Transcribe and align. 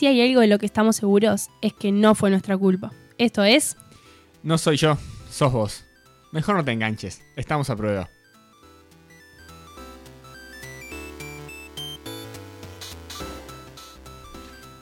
Si 0.00 0.06
hay 0.06 0.22
algo 0.22 0.40
de 0.40 0.46
lo 0.46 0.58
que 0.58 0.64
estamos 0.64 0.96
seguros 0.96 1.50
es 1.60 1.74
que 1.74 1.92
no 1.92 2.14
fue 2.14 2.30
nuestra 2.30 2.56
culpa. 2.56 2.90
Esto 3.18 3.44
es... 3.44 3.76
No 4.42 4.56
soy 4.56 4.78
yo, 4.78 4.96
sos 5.28 5.52
vos. 5.52 5.84
Mejor 6.32 6.56
no 6.56 6.64
te 6.64 6.72
enganches, 6.72 7.22
estamos 7.36 7.68
a 7.68 7.76
prueba. 7.76 8.08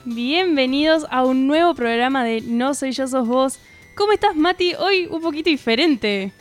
Bienvenidos 0.05 1.05
a 1.09 1.25
un 1.25 1.47
nuevo 1.47 1.75
programa 1.75 2.23
de 2.23 2.39
No 2.39 2.73
soy 2.73 2.93
yo, 2.93 3.05
sos 3.05 3.27
vos. 3.27 3.59
¿Cómo 3.97 4.13
estás, 4.13 4.37
Mati? 4.37 4.73
Hoy 4.75 5.05
un 5.11 5.21
poquito 5.21 5.49
diferente. 5.49 6.31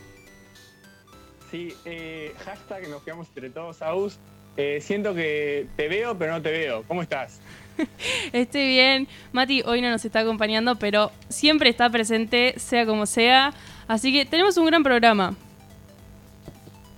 Sí, 1.50 1.74
eh, 1.84 2.32
hashtag 2.44 2.88
nos 2.88 3.02
quedamos 3.02 3.26
entre 3.26 3.50
todos, 3.50 3.82
Aus. 3.82 4.20
Eh, 4.56 4.80
siento 4.80 5.14
que 5.14 5.66
te 5.74 5.88
veo, 5.88 6.16
pero 6.16 6.30
no 6.30 6.40
te 6.40 6.52
veo. 6.52 6.84
¿Cómo 6.86 7.02
estás? 7.02 7.40
Estoy 8.32 8.66
bien. 8.68 9.08
Mati 9.32 9.62
hoy 9.64 9.80
no 9.82 9.90
nos 9.90 10.04
está 10.04 10.20
acompañando, 10.20 10.76
pero 10.76 11.10
siempre 11.28 11.70
está 11.70 11.90
presente, 11.90 12.54
sea 12.58 12.86
como 12.86 13.06
sea. 13.06 13.52
Así 13.86 14.12
que 14.12 14.24
tenemos 14.26 14.56
un 14.56 14.66
gran 14.66 14.82
programa. 14.82 15.34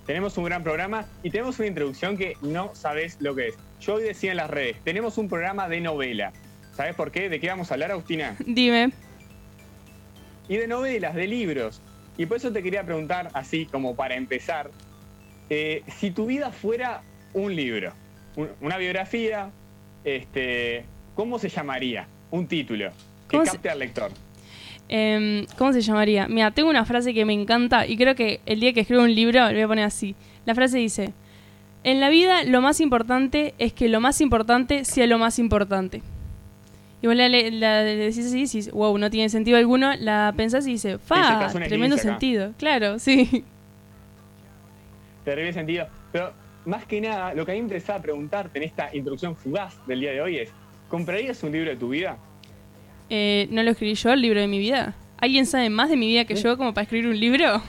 Tenemos 0.05 0.37
un 0.37 0.45
gran 0.45 0.63
programa 0.63 1.05
y 1.23 1.29
tenemos 1.29 1.57
una 1.59 1.67
introducción 1.67 2.17
que 2.17 2.35
no 2.41 2.71
sabes 2.73 3.17
lo 3.19 3.35
que 3.35 3.49
es. 3.49 3.55
Yo 3.79 3.95
hoy 3.95 4.03
decía 4.03 4.31
en 4.31 4.37
las 4.37 4.49
redes, 4.49 4.77
tenemos 4.83 5.17
un 5.17 5.29
programa 5.29 5.69
de 5.69 5.79
novela. 5.79 6.33
¿Sabes 6.75 6.95
por 6.95 7.11
qué? 7.11 7.29
¿De 7.29 7.39
qué 7.39 7.47
vamos 7.47 7.71
a 7.71 7.75
hablar, 7.75 7.91
Agustina? 7.91 8.35
Dime. 8.45 8.91
Y 10.49 10.57
de 10.57 10.67
novelas, 10.67 11.15
de 11.15 11.27
libros. 11.27 11.81
Y 12.17 12.25
por 12.25 12.37
eso 12.37 12.51
te 12.51 12.61
quería 12.61 12.83
preguntar, 12.83 13.29
así 13.33 13.65
como 13.67 13.95
para 13.95 14.15
empezar, 14.15 14.69
eh, 15.49 15.83
si 15.99 16.11
tu 16.11 16.25
vida 16.25 16.51
fuera 16.51 17.01
un 17.33 17.55
libro, 17.55 17.93
un- 18.35 18.49
una 18.59 18.77
biografía, 18.77 19.49
este, 20.03 20.85
¿cómo 21.15 21.39
se 21.39 21.49
llamaría? 21.49 22.07
Un 22.31 22.47
título 22.47 22.89
que 23.29 23.37
¿Cómo 23.37 23.45
se- 23.45 23.51
capte 23.53 23.69
al 23.69 23.79
lector. 23.79 24.11
Em, 24.89 25.45
¿Cómo 25.57 25.71
se 25.73 25.81
llamaría? 25.81 26.27
Mira, 26.27 26.51
tengo 26.51 26.69
una 26.69 26.83
frase 26.85 27.13
que 27.13 27.23
me 27.25 27.33
encanta 27.33 27.85
y 27.87 27.95
creo 27.97 28.13
que 28.15 28.41
el 28.45 28.59
día 28.59 28.73
que 28.73 28.81
escriba 28.81 29.03
un 29.03 29.15
libro 29.15 29.39
lo 29.47 29.53
voy 29.53 29.61
a 29.61 29.67
poner 29.67 29.85
así. 29.85 30.15
La 30.45 30.53
frase 30.55 30.77
dice, 30.79 31.13
en 31.83 31.99
la 31.99 32.09
vida 32.09 32.43
lo 32.43 32.61
más 32.61 32.79
importante 32.81 33.53
es 33.57 33.71
que 33.73 33.87
lo 33.89 34.01
más 34.01 34.19
importante 34.21 34.83
sea 34.85 35.07
lo 35.07 35.17
más 35.17 35.39
importante. 35.39 36.01
Y 37.01 37.07
vos 37.07 37.15
le- 37.15 37.51
decís 37.51 38.25
así 38.27 38.39
y 38.39 38.45
decís, 38.45 38.71
wow, 38.71 38.95
no 38.97 39.09
tiene 39.09 39.29
sentido 39.29 39.57
alguno, 39.57 39.93
la 39.95 40.33
pensás 40.35 40.67
y 40.67 40.71
dices, 40.73 40.99
fa, 41.03 41.47
tremendo 41.67 41.97
sentido. 41.97 42.53
Claro, 42.57 42.99
sí. 42.99 43.43
Terrible 45.25 45.53
sentido. 45.53 45.87
Pero 46.11 46.33
más 46.65 46.85
que 46.85 47.01
nada, 47.01 47.33
lo 47.33 47.45
que 47.45 47.51
a 47.51 47.55
mí 47.55 47.61
me 47.61 47.65
interesaba 47.65 48.01
preguntarte 48.01 48.59
en 48.59 48.63
esta 48.63 48.95
introducción 48.95 49.35
fugaz 49.35 49.75
del 49.87 49.99
día 49.99 50.11
de 50.11 50.21
hoy 50.21 50.37
es, 50.37 50.49
¿comprarías 50.89 51.41
un 51.43 51.51
libro 51.51 51.69
de 51.69 51.75
tu 51.75 51.89
vida? 51.89 52.17
Eh, 53.09 53.47
no 53.51 53.63
lo 53.63 53.71
escribí 53.71 53.95
yo, 53.95 54.11
el 54.11 54.21
libro 54.21 54.39
de 54.39 54.47
mi 54.47 54.59
vida. 54.59 54.95
¿Alguien 55.17 55.45
sabe 55.45 55.69
más 55.69 55.89
de 55.89 55.97
mi 55.97 56.07
vida 56.07 56.25
que 56.25 56.35
yo 56.35 56.57
como 56.57 56.73
para 56.73 56.83
escribir 56.83 57.07
un 57.07 57.19
libro? 57.19 57.61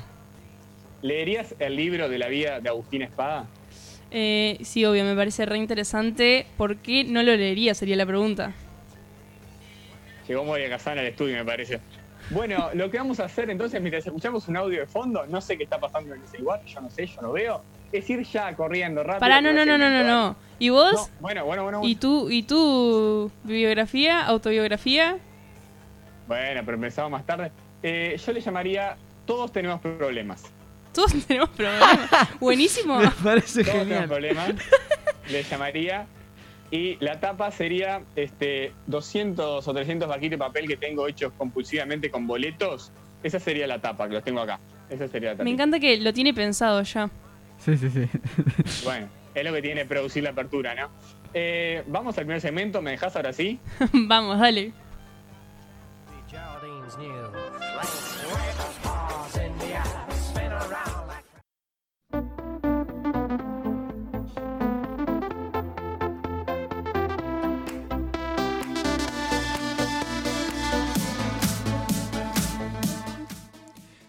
¿Leerías 1.02 1.54
el 1.58 1.76
libro 1.76 2.08
de 2.08 2.18
la 2.18 2.28
vida 2.28 2.60
de 2.60 2.68
Agustín 2.68 3.02
Espada? 3.02 3.46
Eh, 4.10 4.58
sí, 4.62 4.84
obvio, 4.84 5.04
me 5.04 5.16
parece 5.16 5.46
re 5.46 5.56
interesante. 5.56 6.46
¿Por 6.56 6.76
qué 6.76 7.04
no 7.04 7.22
lo 7.22 7.34
leería? 7.34 7.74
Sería 7.74 7.96
la 7.96 8.06
pregunta. 8.06 8.52
Llegó 10.28 10.44
Moria 10.44 10.68
Casana 10.68 11.00
al 11.00 11.08
estudio, 11.08 11.36
me 11.36 11.44
parece. 11.44 11.80
Bueno, 12.30 12.70
lo 12.74 12.90
que 12.90 12.98
vamos 12.98 13.20
a 13.20 13.24
hacer 13.24 13.50
entonces, 13.50 13.80
mientras 13.80 14.06
escuchamos 14.06 14.46
un 14.48 14.56
audio 14.56 14.80
de 14.80 14.86
fondo, 14.86 15.26
no 15.26 15.40
sé 15.40 15.56
qué 15.56 15.64
está 15.64 15.80
pasando 15.80 16.14
en 16.14 16.22
ese 16.22 16.38
lugar, 16.38 16.64
yo 16.64 16.80
no 16.80 16.88
sé, 16.88 17.06
yo 17.06 17.20
no 17.20 17.32
veo, 17.32 17.62
es 17.92 18.08
ir 18.10 18.22
ya 18.24 18.54
corriendo 18.56 19.02
rápido. 19.02 19.20
Pará, 19.20 19.40
no, 19.40 19.52
no, 19.52 19.64
no, 19.64 19.78
no, 19.78 19.90
no, 19.90 20.02
no. 20.02 20.36
¿Y 20.58 20.70
vos? 20.70 20.92
No, 20.92 21.08
bueno, 21.20 21.44
bueno, 21.44 21.62
bueno. 21.64 21.80
¿Y 21.84 21.96
tú, 21.96 22.30
¿Y 22.30 22.44
tu 22.44 23.30
biografía, 23.44 24.24
autobiografía? 24.24 25.18
Bueno, 26.26 26.62
pero 26.64 26.76
empezamos 26.76 27.10
más 27.10 27.26
tarde. 27.26 27.50
Eh, 27.82 28.18
yo 28.24 28.32
le 28.32 28.40
llamaría 28.40 28.96
Todos 29.26 29.52
tenemos 29.52 29.80
problemas. 29.80 30.44
Todos 30.94 31.12
tenemos 31.26 31.50
problemas. 31.50 32.08
Buenísimo. 32.40 32.98
Me 32.98 33.10
parece 33.10 33.64
Todos 33.64 33.84
tenemos 33.84 34.06
problemas. 34.06 34.54
le 35.28 35.42
llamaría. 35.42 36.06
Y 36.70 36.96
la 37.04 37.20
tapa 37.20 37.50
sería 37.50 38.00
este 38.16 38.72
200 38.86 39.66
o 39.66 39.74
300 39.74 40.08
paquetes 40.08 40.30
de 40.30 40.38
papel 40.38 40.66
que 40.66 40.76
tengo 40.76 41.06
hechos 41.06 41.32
compulsivamente 41.36 42.10
con 42.10 42.26
boletos. 42.26 42.92
Esa 43.22 43.38
sería 43.38 43.66
la 43.66 43.78
tapa, 43.80 44.08
que 44.08 44.14
los 44.14 44.24
tengo 44.24 44.40
acá. 44.40 44.58
Esa 44.88 45.06
sería 45.08 45.30
la 45.30 45.34
tapa. 45.34 45.44
Me 45.44 45.50
encanta 45.50 45.78
que 45.78 45.98
lo 45.98 46.12
tiene 46.12 46.32
pensado 46.32 46.82
ya. 46.82 47.10
Sí, 47.64 47.76
sí, 47.76 47.90
sí. 47.90 48.08
Bueno, 48.84 49.08
es 49.34 49.44
lo 49.44 49.52
que 49.52 49.62
tiene 49.62 49.84
producir 49.84 50.24
la 50.24 50.30
apertura, 50.30 50.74
¿no? 50.74 50.90
Eh, 51.32 51.84
vamos 51.86 52.18
al 52.18 52.24
primer 52.24 52.40
segmento, 52.40 52.82
¿me 52.82 52.90
dejas 52.90 53.14
ahora 53.14 53.32
sí? 53.32 53.60
Vamos, 53.92 54.40
dale. 54.40 54.72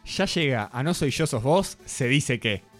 Ya 0.05 0.25
llega 0.25 0.69
a 0.71 0.83
No 0.83 0.93
soy 0.93 1.09
yo, 1.11 1.25
sos 1.27 1.41
vos, 1.41 1.77
se 1.85 2.07
dice 2.07 2.39
que. 2.39 2.72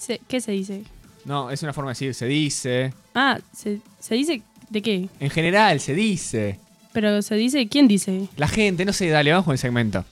Se- 0.00 0.18
¿Qué 0.26 0.40
se 0.40 0.52
dice? 0.52 0.84
No, 1.26 1.50
es 1.50 1.62
una 1.62 1.74
forma 1.74 1.90
de 1.90 1.92
decir, 1.92 2.14
se 2.14 2.24
dice. 2.24 2.94
Ah, 3.14 3.38
¿se, 3.54 3.80
se 3.98 4.14
dice 4.14 4.40
de 4.70 4.80
qué? 4.80 5.08
En 5.20 5.28
general, 5.28 5.78
se 5.78 5.94
dice. 5.94 6.58
Pero 6.94 7.20
se 7.20 7.34
dice, 7.34 7.68
¿quién 7.68 7.86
dice? 7.86 8.26
La 8.38 8.48
gente, 8.48 8.86
no 8.86 8.94
sé, 8.94 9.08
dale, 9.10 9.30
vamos 9.30 9.44
con 9.44 9.52
el 9.52 9.58
segmento. 9.58 10.04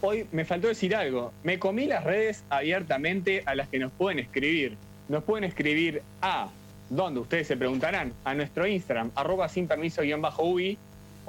Hoy 0.00 0.26
me 0.32 0.44
faltó 0.44 0.68
decir 0.68 0.94
algo. 0.94 1.32
Me 1.42 1.58
comí 1.58 1.86
las 1.86 2.04
redes 2.04 2.44
abiertamente 2.50 3.42
a 3.46 3.54
las 3.54 3.68
que 3.68 3.78
nos 3.78 3.92
pueden 3.92 4.18
escribir. 4.20 4.76
Nos 5.08 5.24
pueden 5.24 5.44
escribir 5.44 6.02
a, 6.22 6.48
donde 6.88 7.20
ustedes 7.20 7.48
se 7.48 7.56
preguntarán, 7.56 8.12
a 8.24 8.34
nuestro 8.34 8.66
Instagram, 8.66 9.10
arroba 9.16 9.48
sin 9.48 9.66
permiso 9.66 10.02
guion 10.02 10.22
bajo 10.22 10.44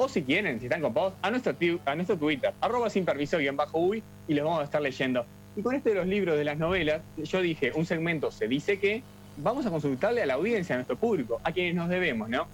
o 0.01 0.07
si 0.07 0.21
quieren, 0.23 0.59
si 0.61 0.67
están 0.67 0.79
copados, 0.81 1.13
a 1.21 1.29
nuestro, 1.29 1.53
a 1.85 1.93
nuestro 1.95 2.17
Twitter, 2.17 2.53
arroba 2.61 2.89
sin 2.89 3.03
permiso 3.03 3.37
guion 3.37 3.57
bajo 3.57 3.77
ubi, 3.79 4.01
y 4.29 4.33
los 4.33 4.45
vamos 4.45 4.61
a 4.61 4.63
estar 4.63 4.81
leyendo. 4.81 5.25
Y 5.57 5.61
con 5.61 5.75
este 5.75 5.89
de 5.89 5.95
los 5.95 6.07
libros 6.07 6.37
de 6.37 6.45
las 6.45 6.57
novelas, 6.57 7.01
yo 7.17 7.41
dije, 7.41 7.73
un 7.75 7.85
segmento 7.85 8.31
se 8.31 8.47
dice 8.47 8.79
que, 8.79 9.03
vamos 9.35 9.65
a 9.65 9.69
consultarle 9.69 10.21
a 10.23 10.25
la 10.25 10.35
audiencia, 10.35 10.75
a 10.75 10.77
nuestro 10.77 10.95
público, 10.95 11.41
a 11.43 11.51
quienes 11.51 11.75
nos 11.75 11.89
debemos, 11.89 12.29
¿no? 12.29 12.47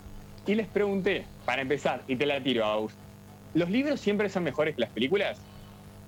Y 0.47 0.55
les 0.55 0.65
pregunté, 0.67 1.23
para 1.45 1.61
empezar, 1.61 2.01
y 2.07 2.15
te 2.15 2.25
la 2.25 2.41
tiro, 2.41 2.65
Agus, 2.65 2.93
¿los 3.53 3.69
libros 3.69 3.99
siempre 3.99 4.27
son 4.29 4.43
mejores 4.43 4.73
que 4.73 4.81
las 4.81 4.89
películas? 4.89 5.37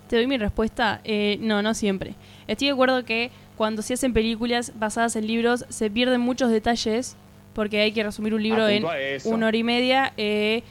Te 0.08 0.16
doy 0.16 0.26
mi 0.26 0.38
respuesta. 0.38 1.00
Eh, 1.04 1.38
no, 1.40 1.62
no 1.62 1.72
siempre. 1.74 2.14
Estoy 2.48 2.66
de 2.68 2.72
acuerdo 2.72 3.04
que 3.04 3.30
cuando 3.56 3.82
se 3.82 3.94
hacen 3.94 4.12
películas 4.12 4.72
basadas 4.76 5.14
en 5.14 5.26
libros 5.28 5.66
se 5.68 5.88
pierden 5.88 6.20
muchos 6.20 6.50
detalles 6.50 7.16
porque 7.54 7.80
hay 7.80 7.92
que 7.92 8.02
resumir 8.04 8.34
un 8.34 8.42
libro 8.42 8.64
Ah, 8.64 8.72
en 8.72 8.84
una 9.24 9.48
hora 9.48 9.56
y 9.56 9.64
media. 9.64 10.12
eh, 10.16 10.62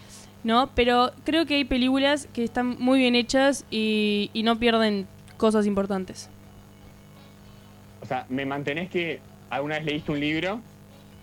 ¿No? 0.47 0.69
Pero 0.75 1.11
creo 1.25 1.45
que 1.45 1.55
hay 1.55 1.65
películas 1.65 2.29
que 2.33 2.41
están 2.45 2.77
muy 2.79 2.99
bien 2.99 3.15
hechas 3.15 3.65
y, 3.69 4.29
y 4.31 4.43
no 4.43 4.57
pierden 4.57 5.05
cosas 5.35 5.65
importantes. 5.67 6.29
O 8.01 8.05
sea, 8.05 8.25
me 8.29 8.45
mantenés 8.45 8.89
que 8.89 9.19
alguna 9.49 9.75
vez 9.75 9.83
leíste 9.83 10.09
un 10.13 10.21
libro. 10.21 10.61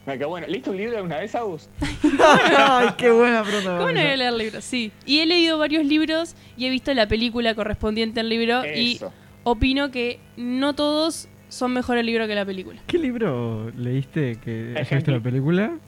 Me 0.04 0.18
quedó 0.18 0.28
bueno. 0.28 0.46
¿Leíste 0.46 0.68
un 0.68 0.76
libro 0.76 0.98
alguna 0.98 1.16
vez, 1.16 1.34
Agus? 1.34 1.70
Ay, 2.58 2.88
qué 2.98 3.10
buena 3.10 3.42
pregunta. 3.42 3.78
¿Cómo 3.78 3.88
no 3.92 3.94
voy 3.94 4.10
a 4.10 4.16
leer 4.16 4.34
libros? 4.34 4.62
Sí. 4.62 4.92
Y 5.06 5.20
he 5.20 5.24
leído 5.26 5.56
varios 5.56 5.86
libros 5.86 6.34
y 6.58 6.66
he 6.66 6.70
visto 6.70 6.92
la 6.92 7.08
película 7.08 7.54
correspondiente 7.54 8.20
al 8.20 8.28
libro 8.28 8.62
y 8.76 8.96
Eso. 8.96 9.10
opino 9.44 9.90
que 9.90 10.20
no 10.36 10.74
todos 10.74 11.28
son 11.48 11.72
mejor 11.72 11.96
el 11.96 12.04
libro 12.04 12.26
que 12.26 12.34
la 12.34 12.44
película. 12.44 12.82
¿Qué 12.86 12.98
libro 12.98 13.70
leíste 13.70 14.36
que 14.44 14.74
hayas 14.76 14.90
visto 14.90 15.12
la 15.12 15.20
película? 15.20 15.78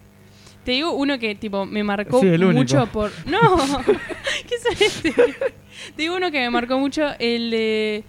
Te 0.67 0.73
digo 0.73 0.91
uno 0.95 1.17
que 1.21 1.37
tipo 1.37 1.65
me 1.65 1.85
marcó 1.85 2.21
Sí, 2.21 2.27
mucho 2.27 2.89
por. 2.89 3.13
No, 3.27 3.39
¿qué 4.49 4.57
es 4.57 4.81
este? 4.83 5.13
Te 5.13 6.03
digo 6.03 6.17
uno 6.17 6.33
que 6.33 6.41
me 6.41 6.51
marcó 6.51 6.77
mucho, 6.77 7.07
el 7.21 7.53
de. 7.53 8.03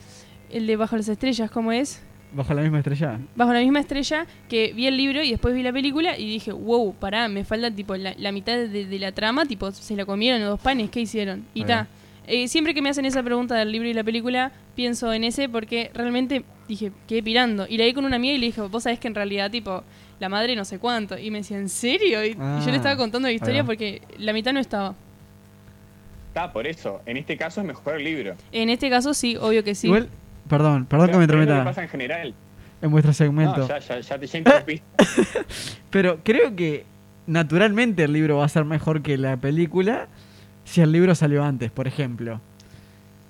El 0.49 0.65
de 0.65 0.75
Bajo 0.75 0.97
las 0.97 1.07
Estrellas, 1.07 1.51
¿cómo 1.51 1.71
es? 1.71 2.01
¿Bajo 2.33 2.55
la 2.55 2.63
misma 2.63 2.79
estrella? 2.79 3.19
Bajo 3.35 3.53
la 3.53 3.59
misma 3.59 3.79
estrella, 3.79 4.25
que 4.49 4.73
vi 4.73 4.87
el 4.87 4.97
libro 4.97 5.21
y 5.21 5.29
después 5.29 5.53
vi 5.53 5.61
la 5.61 5.71
película 5.71 6.17
y 6.17 6.25
dije, 6.25 6.51
wow, 6.51 6.95
pará, 6.95 7.27
me 7.27 7.45
falta 7.45 7.69
tipo 7.69 7.95
la, 7.95 8.15
la 8.17 8.31
mitad 8.31 8.57
de, 8.57 8.87
de 8.87 8.99
la 8.99 9.11
trama, 9.11 9.45
tipo, 9.45 9.71
se 9.71 9.95
la 9.95 10.05
comieron 10.05 10.41
los 10.41 10.49
dos 10.49 10.59
panes, 10.59 10.89
¿qué 10.89 11.01
hicieron? 11.01 11.45
Y 11.53 11.63
ta. 11.63 11.87
Eh, 12.25 12.47
siempre 12.47 12.73
que 12.73 12.81
me 12.81 12.89
hacen 12.89 13.05
esa 13.05 13.21
pregunta 13.21 13.53
del 13.53 13.71
libro 13.71 13.87
y 13.87 13.93
la 13.93 14.03
película, 14.03 14.51
pienso 14.75 15.13
en 15.13 15.25
ese 15.25 15.47
porque 15.47 15.91
realmente 15.93 16.43
dije, 16.67 16.91
quedé 17.07 17.23
pirando. 17.23 17.65
Y 17.67 17.77
la 17.77 17.85
vi 17.85 17.93
con 17.93 18.05
una 18.05 18.15
amiga 18.17 18.33
y 18.33 18.37
le 18.37 18.47
dije, 18.47 18.61
vos 18.61 18.83
sabés 18.83 18.99
que 18.99 19.07
en 19.07 19.15
realidad, 19.15 19.49
tipo, 19.51 19.83
la 20.19 20.29
madre 20.29 20.55
no 20.55 20.65
sé 20.65 20.79
cuánto. 20.79 21.17
Y 21.17 21.31
me 21.31 21.39
decía, 21.39 21.57
¿en 21.57 21.69
serio? 21.69 22.23
Y, 22.23 22.29
y 22.29 22.33
yo 22.33 22.39
Ah, 22.41 22.63
le 22.65 22.75
estaba 22.75 22.97
contando 22.97 23.27
la 23.27 23.33
historia 23.33 23.63
porque 23.63 24.01
la 24.17 24.33
mitad 24.33 24.53
no 24.53 24.59
estaba. 24.59 24.95
Está, 26.29 26.51
por 26.53 26.67
eso. 26.67 27.01
En 27.05 27.17
este 27.17 27.37
caso 27.37 27.61
es 27.61 27.67
mejor 27.67 27.95
el 27.95 28.03
libro. 28.03 28.35
En 28.51 28.69
este 28.69 28.89
caso 28.89 29.13
sí, 29.13 29.35
obvio 29.37 29.63
que 29.63 29.73
sí. 29.75 29.87
Igual, 29.87 30.09
perdón, 30.47 30.85
perdón 30.85 31.11
que 31.11 31.17
me 31.17 31.27
Pero 31.27 31.39
que 31.39 31.43
entrometa. 31.43 31.63
pasa 31.69 31.83
en 31.83 31.89
general. 31.89 32.33
en 32.81 32.91
vuestro 32.91 33.13
segmento. 33.13 33.57
No, 33.59 33.67
ya, 33.67 33.79
ya, 33.79 33.99
ya 34.01 34.19
te. 34.19 34.81
Pero 35.89 36.19
creo 36.23 36.55
que 36.55 36.85
naturalmente 37.25 38.03
el 38.03 38.13
libro 38.13 38.37
va 38.37 38.45
a 38.45 38.49
ser 38.49 38.65
mejor 38.65 39.01
que 39.01 39.17
la 39.17 39.37
película 39.37 40.07
si 40.63 40.81
el 40.81 40.91
libro 40.91 41.15
salió 41.15 41.43
antes, 41.43 41.71
por 41.71 41.87
ejemplo. 41.87 42.39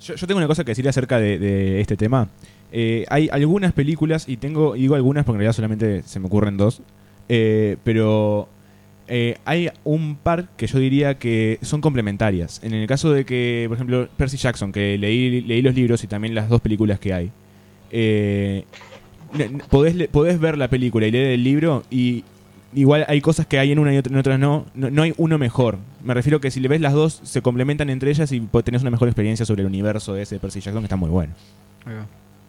Yo, 0.01 0.15
yo 0.15 0.27
tengo 0.27 0.37
una 0.39 0.47
cosa 0.47 0.63
que 0.63 0.71
decir 0.71 0.87
acerca 0.89 1.19
de, 1.19 1.39
de 1.39 1.79
este 1.81 1.95
tema. 1.95 2.27
Eh, 2.71 3.05
hay 3.09 3.29
algunas 3.31 3.73
películas, 3.73 4.27
y 4.27 4.37
tengo, 4.37 4.73
digo 4.73 4.95
algunas 4.95 5.23
porque 5.25 5.35
en 5.37 5.39
realidad 5.39 5.55
solamente 5.55 6.03
se 6.03 6.19
me 6.19 6.25
ocurren 6.27 6.57
dos, 6.57 6.81
eh, 7.29 7.77
pero 7.83 8.49
eh, 9.07 9.37
hay 9.45 9.69
un 9.85 10.17
par 10.17 10.49
que 10.57 10.67
yo 10.67 10.79
diría 10.79 11.17
que 11.17 11.59
son 11.61 11.79
complementarias. 11.81 12.59
En 12.63 12.73
el 12.73 12.85
caso 12.87 13.11
de 13.11 13.25
que, 13.25 13.65
por 13.69 13.77
ejemplo, 13.77 14.09
Percy 14.17 14.37
Jackson, 14.37 14.71
que 14.71 14.97
leí, 14.97 15.41
leí 15.41 15.61
los 15.61 15.75
libros 15.75 16.03
y 16.03 16.07
también 16.07 16.35
las 16.35 16.49
dos 16.49 16.59
películas 16.61 16.99
que 16.99 17.13
hay, 17.13 17.31
eh, 17.91 18.65
podés, 19.69 20.07
podés 20.09 20.39
ver 20.39 20.57
la 20.57 20.69
película 20.69 21.07
y 21.07 21.11
leer 21.11 21.27
el 21.31 21.43
libro 21.43 21.83
y 21.89 22.23
igual 22.73 23.05
hay 23.07 23.21
cosas 23.21 23.45
que 23.45 23.59
hay 23.59 23.71
en 23.71 23.79
una 23.79 23.93
y 23.93 23.97
otra- 23.97 24.11
en 24.11 24.19
otras 24.19 24.39
no. 24.39 24.65
no. 24.75 24.89
no 24.89 25.01
hay 25.03 25.13
uno 25.17 25.37
mejor. 25.37 25.77
Me 26.03 26.13
refiero 26.13 26.41
que 26.41 26.51
si 26.51 26.59
le 26.59 26.67
ves 26.67 26.81
las 26.81 26.93
dos, 26.93 27.21
se 27.23 27.41
complementan 27.41 27.89
entre 27.89 28.11
ellas 28.11 28.31
y 28.33 28.41
tenés 28.63 28.81
una 28.81 28.91
mejor 28.91 29.07
experiencia 29.07 29.45
sobre 29.45 29.61
el 29.61 29.67
universo 29.67 30.13
de 30.13 30.23
ese 30.23 30.37
Percy 30.39 30.59
Jackson 30.59 30.81
que 30.81 30.85
está 30.87 30.95
muy 30.97 31.09
bueno. 31.09 31.33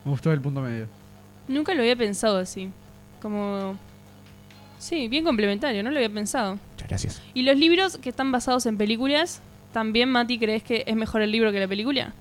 Me 0.05 0.11
gustó 0.11 0.33
el 0.33 0.41
punto 0.41 0.61
medio. 0.61 0.87
Nunca 1.49 1.75
lo 1.75 1.81
había 1.81 1.97
pensado 1.97 2.39
así. 2.39 2.71
Como. 3.21 3.77
Sí, 4.79 5.09
bien 5.09 5.25
complementario, 5.25 5.83
no 5.83 5.91
lo 5.91 5.97
había 5.97 6.11
pensado. 6.11 6.59
Muchas 6.73 6.89
gracias. 6.89 7.23
¿Y 7.35 7.43
los 7.43 7.57
libros 7.57 7.99
que 7.99 8.09
están 8.11 8.31
basados 8.31 8.65
en 8.67 8.77
películas? 8.79 9.43
¿También, 9.73 10.09
Mati, 10.09 10.39
crees 10.39 10.63
que 10.63 10.85
es 10.87 10.95
mejor 10.97 11.21
el 11.23 11.33
libro 11.33 11.51
que 11.53 11.59
la 11.61 11.67
película? 11.69 12.13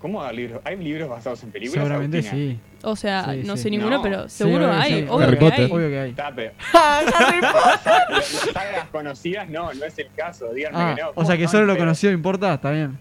¿Cómo 0.00 0.22
hay 0.22 0.36
libros? 0.36 0.60
¿Hay 0.64 0.76
libros 0.76 1.08
basados 1.08 1.42
en 1.44 1.52
películas? 1.52 1.82
Seguramente 1.84 2.18
Agustina? 2.18 2.52
sí. 2.54 2.58
O 2.82 2.96
sea, 2.96 3.32
Sí, 3.32 3.42
no 3.44 3.56
sí. 3.56 3.62
sé 3.62 3.70
ninguno, 3.70 3.96
No. 3.98 4.02
pero 4.02 4.28
Sí, 4.28 4.38
seguro 4.38 4.66
obvio, 4.68 4.72
hay. 4.80 4.92
sí. 5.02 5.06
obvio 5.08 5.26
Harry 5.28 5.38
que 5.38 5.44
Potter. 5.44 5.60
hay. 5.64 5.70
Obvio 5.70 5.88
que 5.88 6.00
hay. 6.00 6.14
Harry 6.18 7.40
Potter! 7.40 8.10
las 8.10 8.24
sagas 8.52 8.88
conocidas 8.90 9.48
no, 9.48 9.72
no 9.72 9.84
es 9.84 9.98
el 9.98 10.08
caso. 10.16 10.52
Díganme 10.52 10.78
Ah, 10.78 10.94
que 10.96 11.02
no. 11.02 11.10
o 11.14 11.24
sea 11.24 11.36
que 11.38 11.46
solo 11.48 11.66
lo 11.66 11.78
conocido 11.78 12.12
importa, 12.12 12.52
está 12.54 12.70
bien. 12.72 12.98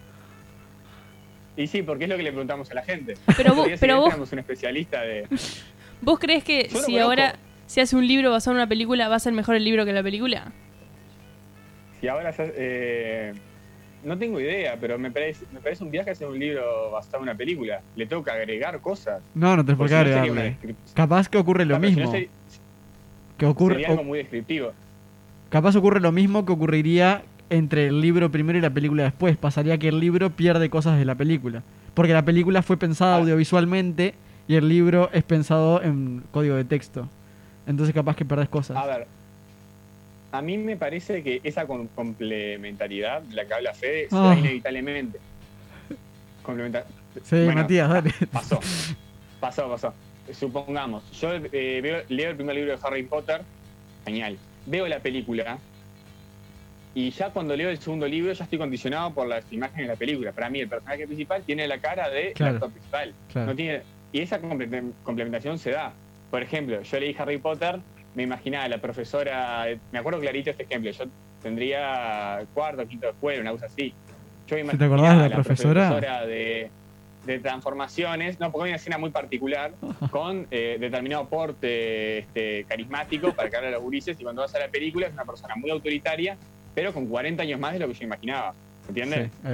Y 1.57 1.67
sí, 1.67 1.81
porque 1.83 2.05
es 2.05 2.09
lo 2.09 2.17
que 2.17 2.23
le 2.23 2.31
preguntamos 2.31 2.71
a 2.71 2.73
la 2.75 2.83
gente. 2.83 3.15
Pero 3.37 3.53
vos- 3.53 3.67
si 3.67 3.77
pero 3.77 3.99
vos- 4.01 4.31
un 4.31 4.39
especialista 4.39 5.01
de. 5.01 5.27
¿Vos 6.01 6.17
crees 6.19 6.43
que 6.43 6.67
Yo 6.71 6.79
si 6.79 6.97
ahora 6.97 7.35
se 7.67 7.81
hace 7.81 7.95
un 7.95 8.07
libro 8.07 8.31
basado 8.31 8.55
en 8.55 8.61
una 8.61 8.67
película, 8.67 9.07
va 9.09 9.15
a 9.15 9.19
ser 9.19 9.33
mejor 9.33 9.55
el 9.55 9.63
libro 9.63 9.85
que 9.85 9.93
la 9.93 10.01
película? 10.03 10.51
Si 11.99 12.07
ahora 12.07 12.31
se- 12.33 12.53
eh, 12.55 13.33
no 14.03 14.17
tengo 14.17 14.39
idea, 14.39 14.77
pero 14.81 14.97
me 14.97 15.11
parece, 15.11 15.45
me 15.53 15.59
parece 15.59 15.83
un 15.83 15.91
viaje 15.91 16.09
hacer 16.11 16.27
un 16.27 16.39
libro 16.39 16.89
basado 16.91 17.17
en 17.17 17.23
una 17.23 17.35
película. 17.35 17.81
Le 17.95 18.05
tengo 18.07 18.23
que 18.23 18.31
agregar 18.31 18.79
cosas. 18.81 19.21
No, 19.35 19.55
no 19.55 19.63
te 19.63 19.75
por 19.75 19.87
si 19.87 19.93
no 19.93 19.99
una 20.01 20.09
agregarle. 20.11 20.57
descrip- 20.59 20.75
Capaz 20.95 21.29
que 21.29 21.37
ocurre 21.37 21.65
lo 21.65 21.75
si 21.75 21.81
no 21.81 21.87
mismo. 21.87 22.11
sería- 22.11 22.29
Que 23.37 23.45
ocurre, 23.45 23.75
sería 23.75 23.89
algo 23.89 24.03
muy 24.03 24.17
descriptivo. 24.19 24.71
capaz 25.49 25.75
ocurre 25.75 25.99
lo 25.99 26.11
mismo 26.11 26.45
que 26.45 26.53
ocurriría 26.53 27.23
entre 27.51 27.87
el 27.87 28.01
libro 28.01 28.31
primero 28.31 28.57
y 28.57 28.61
la 28.61 28.69
película 28.71 29.03
después. 29.03 29.37
Pasaría 29.37 29.77
que 29.77 29.89
el 29.89 29.99
libro 29.99 30.31
pierde 30.31 30.69
cosas 30.69 30.97
de 30.97 31.05
la 31.05 31.13
película. 31.15 31.61
Porque 31.93 32.13
la 32.13 32.23
película 32.25 32.61
fue 32.63 32.77
pensada 32.77 33.15
Ah. 33.15 33.19
audiovisualmente 33.19 34.15
y 34.47 34.55
el 34.55 34.67
libro 34.67 35.09
es 35.13 35.23
pensado 35.23 35.81
en 35.83 36.23
código 36.31 36.55
de 36.55 36.63
texto. 36.65 37.07
Entonces 37.67 37.93
capaz 37.93 38.15
que 38.15 38.25
perdés 38.25 38.49
cosas. 38.49 38.75
A 38.77 38.85
ver, 38.87 39.07
a 40.31 40.41
mí 40.41 40.57
me 40.57 40.77
parece 40.77 41.21
que 41.21 41.41
esa 41.43 41.67
com- 41.67 41.87
complementariedad 41.93 43.21
de 43.21 43.35
la 43.35 43.45
que 43.45 43.53
habla 43.53 43.73
Fede 43.73 44.07
se 44.09 44.15
Ah. 44.15 44.21
da 44.29 44.35
inevitablemente. 44.39 45.19
Complementa- 46.43 46.85
sí, 47.23 47.35
bueno, 47.45 47.61
Matías, 47.61 47.89
dale. 47.89 48.13
Pasó. 48.31 48.59
Pasó, 49.39 49.67
pasó. 49.69 49.93
Supongamos, 50.33 51.03
yo 51.19 51.33
eh, 51.33 51.79
veo- 51.81 52.03
leo 52.09 52.29
el 52.29 52.35
primer 52.35 52.55
libro 52.55 52.71
de 52.71 52.79
Harry 52.83 53.03
Potter, 53.03 53.41
genial. 54.05 54.37
Veo 54.67 54.87
la 54.87 54.99
película 54.99 55.57
y 56.93 57.09
ya 57.11 57.29
cuando 57.29 57.55
leo 57.55 57.69
el 57.69 57.77
segundo 57.79 58.07
libro 58.07 58.33
ya 58.33 58.43
estoy 58.43 58.59
condicionado 58.59 59.13
por 59.13 59.27
las 59.27 59.45
imágenes 59.51 59.87
de 59.87 59.93
la 59.93 59.95
película. 59.97 60.31
Para 60.33 60.49
mí 60.49 60.59
el 60.59 60.67
personaje 60.67 61.05
principal 61.07 61.41
tiene 61.43 61.67
la 61.67 61.77
cara 61.79 62.09
de 62.09 62.33
Claro. 62.33 62.55
actor 62.55 62.71
principal. 62.71 63.13
Claro. 63.31 63.47
No 63.47 63.55
tiene, 63.55 63.81
y 64.11 64.19
esa 64.21 64.41
comple- 64.41 64.91
complementación 65.03 65.57
se 65.57 65.71
da. 65.71 65.93
Por 66.29 66.41
ejemplo, 66.41 66.81
yo 66.81 66.99
leí 66.99 67.15
Harry 67.17 67.37
Potter, 67.37 67.79
me 68.15 68.23
imaginaba 68.23 68.67
la 68.67 68.79
profesora, 68.79 69.65
me 69.91 69.99
acuerdo 69.99 70.19
clarito 70.19 70.49
este 70.49 70.63
ejemplo, 70.63 70.91
yo 70.91 71.05
tendría 71.41 72.43
cuarto, 72.53 72.85
quinto 72.87 73.07
de 73.07 73.11
escuela, 73.13 73.41
una 73.41 73.51
cosa 73.51 73.65
así. 73.67 73.93
Yo 74.47 74.57
me 74.65 74.71
¿Sí 74.71 74.77
te 74.77 74.85
acordás 74.85 75.13
de 75.13 75.19
la 75.19 75.25
a 75.25 75.29
profesora? 75.41 75.87
profesora 75.89 76.25
de, 76.25 76.69
de 77.25 77.39
transformaciones, 77.39 78.39
no, 78.39 78.51
porque 78.51 78.65
hay 78.65 78.69
una 78.71 78.75
escena 78.77 78.97
muy 78.97 79.11
particular 79.11 79.71
con 80.11 80.47
eh, 80.51 80.77
determinado 80.79 81.27
porte 81.29 82.19
este, 82.19 82.65
carismático 82.67 83.33
para 83.33 83.49
que 83.49 83.55
hable 83.57 83.69
a 83.69 83.71
los 83.71 83.81
gurises 83.81 84.17
y 84.19 84.23
cuando 84.23 84.41
vas 84.41 84.53
a 84.55 84.59
la 84.59 84.67
película 84.67 85.07
es 85.07 85.13
una 85.13 85.25
persona 85.25 85.55
muy 85.55 85.69
autoritaria, 85.69 86.37
pero 86.73 86.93
con 86.93 87.07
40 87.07 87.43
años 87.43 87.59
más 87.59 87.73
de 87.73 87.79
lo 87.79 87.87
que 87.87 87.93
yo 87.93 88.05
imaginaba. 88.05 88.53
¿Entiendes? 88.87 89.31
Sí. 89.43 89.49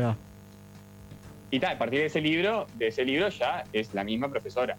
Y 1.50 1.60
tal, 1.60 1.76
a 1.76 1.78
partir 1.80 2.00
de 2.00 2.06
ese 2.08 2.22
libro, 2.22 2.68
de 2.76 2.88
ese 2.88 3.06
libro 3.06 3.30
ya 3.30 3.64
es 3.72 3.94
la 3.94 4.04
misma 4.04 4.30
profesora. 4.30 4.78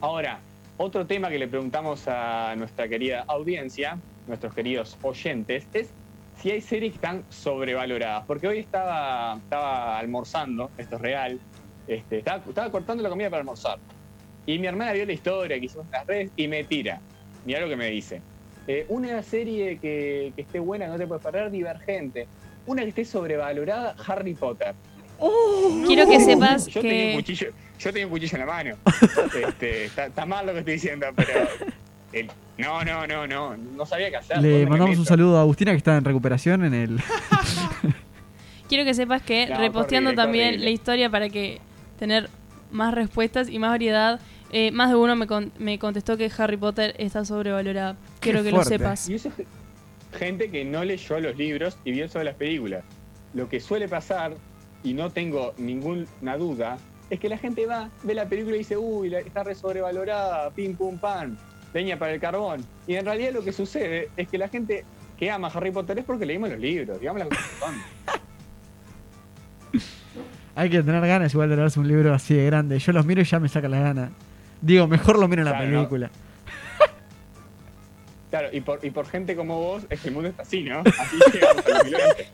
Ahora, 0.00 0.38
otro 0.76 1.06
tema 1.06 1.30
que 1.30 1.38
le 1.38 1.48
preguntamos 1.48 2.06
a 2.06 2.54
nuestra 2.56 2.86
querida 2.88 3.24
audiencia, 3.26 3.98
nuestros 4.26 4.54
queridos 4.54 4.98
oyentes, 5.00 5.66
es 5.72 5.90
si 6.38 6.50
hay 6.50 6.60
series 6.60 6.92
que 6.92 6.96
están 6.96 7.24
sobrevaloradas. 7.30 8.24
Porque 8.26 8.46
hoy 8.46 8.58
estaba, 8.58 9.36
estaba 9.36 9.98
almorzando, 9.98 10.70
esto 10.76 10.96
es 10.96 11.00
real, 11.00 11.40
este, 11.88 12.18
estaba, 12.18 12.42
estaba 12.46 12.70
cortando 12.70 13.02
la 13.02 13.08
comida 13.08 13.30
para 13.30 13.40
almorzar. 13.40 13.78
Y 14.44 14.58
mi 14.58 14.66
hermana 14.66 14.92
vio 14.92 15.06
la 15.06 15.12
historia 15.12 15.58
que 15.58 15.64
hicimos 15.64 15.86
en 15.86 15.92
las 15.92 16.06
redes 16.06 16.30
y 16.36 16.46
me 16.48 16.64
tira. 16.64 17.00
Mira 17.46 17.60
lo 17.60 17.68
que 17.68 17.76
me 17.76 17.86
dice. 17.86 18.20
Eh, 18.68 18.84
una 18.88 19.22
serie 19.22 19.78
que, 19.78 20.32
que 20.34 20.42
esté 20.42 20.58
buena, 20.58 20.86
no 20.88 20.96
te 20.96 21.06
puedes 21.06 21.22
perder, 21.22 21.50
divergente. 21.50 22.26
Una 22.66 22.82
que 22.82 22.88
esté 22.88 23.04
sobrevalorada, 23.04 23.94
Harry 24.06 24.34
Potter. 24.34 24.74
Quiero 25.86 26.06
que 26.08 26.20
sepas 26.20 26.66
Yo 26.66 26.80
tenía 26.82 27.04
un 27.04 27.10
que. 27.10 27.14
cuchillo, 27.16 27.46
yo 27.78 27.90
tenía 27.92 28.06
un 28.06 28.12
cuchillo 28.12 28.34
en 28.34 28.40
la 28.40 28.46
mano. 28.46 28.76
Este, 29.48 29.84
está, 29.86 30.06
está 30.06 30.26
mal 30.26 30.46
lo 30.46 30.52
que 30.52 30.58
estoy 30.60 30.74
diciendo, 30.74 31.06
pero 31.14 31.48
el- 32.12 32.30
no, 32.58 32.82
no, 32.84 33.06
no, 33.06 33.26
no, 33.26 33.56
no 33.56 33.86
sabía 33.86 34.10
qué 34.10 34.16
hacer. 34.16 34.38
Le 34.38 34.48
¿dónde 34.50 34.64
me 34.64 34.70
mandamos 34.70 34.98
un 34.98 35.06
saludo 35.06 35.36
a 35.38 35.42
Agustina 35.42 35.72
que 35.72 35.76
está 35.78 35.96
en 35.96 36.04
recuperación 36.04 36.64
en 36.64 36.74
el... 36.74 37.00
Quiero 38.68 38.84
que 38.84 38.94
sepas 38.94 39.22
que 39.22 39.46
No, 39.46 39.58
reposteando 39.58 40.10
horrible, 40.10 40.22
también 40.24 40.48
horrible. 40.48 40.64
la 40.64 40.70
historia 40.70 41.10
para 41.10 41.28
que 41.28 41.60
tener 41.98 42.28
más 42.72 42.92
respuestas 42.94 43.48
y 43.48 43.58
más 43.58 43.70
variedad. 43.70 44.20
Eh, 44.52 44.70
más 44.70 44.88
de 44.90 44.96
uno 44.96 45.16
me, 45.16 45.26
con- 45.26 45.52
me 45.58 45.78
contestó 45.78 46.16
que 46.16 46.30
Harry 46.38 46.56
Potter 46.56 46.94
está 46.98 47.24
sobrevalorada. 47.24 47.96
Quiero 48.20 48.42
que 48.42 48.50
fuerte. 48.50 48.70
lo 48.78 48.78
sepas. 48.78 49.08
Y 49.08 49.14
eso 49.14 49.30
es 49.36 49.46
gente 50.18 50.50
que 50.50 50.64
no 50.64 50.84
leyó 50.84 51.20
los 51.20 51.36
libros 51.36 51.76
y 51.84 51.92
vio 51.92 52.08
solo 52.08 52.24
las 52.24 52.34
películas. 52.36 52.84
Lo 53.34 53.48
que 53.48 53.60
suele 53.60 53.88
pasar, 53.88 54.34
y 54.82 54.94
no 54.94 55.10
tengo 55.10 55.52
ninguna 55.58 56.36
duda, 56.38 56.78
es 57.10 57.20
que 57.20 57.28
la 57.28 57.38
gente 57.38 57.66
va, 57.66 57.90
ve 58.02 58.14
la 58.14 58.26
película 58.28 58.56
y 58.56 58.60
dice, 58.60 58.76
uy, 58.76 59.14
está 59.14 59.44
re 59.44 59.54
sobrevalorada, 59.54 60.50
pim 60.50 60.74
pum 60.74 60.96
pam, 60.98 61.36
leña 61.74 61.98
para 61.98 62.14
el 62.14 62.20
carbón. 62.20 62.64
Y 62.86 62.94
en 62.94 63.04
realidad 63.04 63.32
lo 63.32 63.42
que 63.44 63.52
sucede 63.52 64.08
es 64.16 64.28
que 64.28 64.38
la 64.38 64.48
gente 64.48 64.84
que 65.18 65.30
ama 65.30 65.48
Harry 65.48 65.70
Potter 65.70 65.98
es 65.98 66.04
porque 66.04 66.24
leímos 66.26 66.48
los 66.50 66.58
libros, 66.58 66.98
digamos 67.00 67.20
las 67.20 67.28
cosas. 67.60 67.74
Hay 70.54 70.70
que 70.70 70.82
tener 70.82 71.06
ganas 71.06 71.32
igual 71.34 71.50
de 71.50 71.56
leerse 71.56 71.78
un 71.78 71.86
libro 71.88 72.14
así 72.14 72.34
de 72.34 72.46
grande. 72.46 72.78
Yo 72.78 72.92
los 72.92 73.04
miro 73.04 73.20
y 73.20 73.24
ya 73.24 73.38
me 73.38 73.48
saca 73.48 73.68
la 73.68 73.80
gana. 73.80 74.10
Digo, 74.60 74.86
mejor 74.86 75.18
lo 75.18 75.28
miro 75.28 75.42
en 75.42 75.46
la 75.50 75.62
no. 75.64 75.70
película. 75.78 76.10
Claro, 78.30 78.48
y 78.52 78.60
por, 78.60 78.84
y 78.84 78.90
por 78.90 79.06
gente 79.06 79.36
como 79.36 79.58
vos, 79.60 79.84
es 79.88 80.00
que 80.00 80.08
el 80.08 80.14
mundo 80.14 80.28
está 80.30 80.42
así, 80.42 80.62
¿no? 80.64 80.80
Así 80.80 81.16
llegamos 81.32 81.64
al 81.66 81.72
2020. 81.74 82.28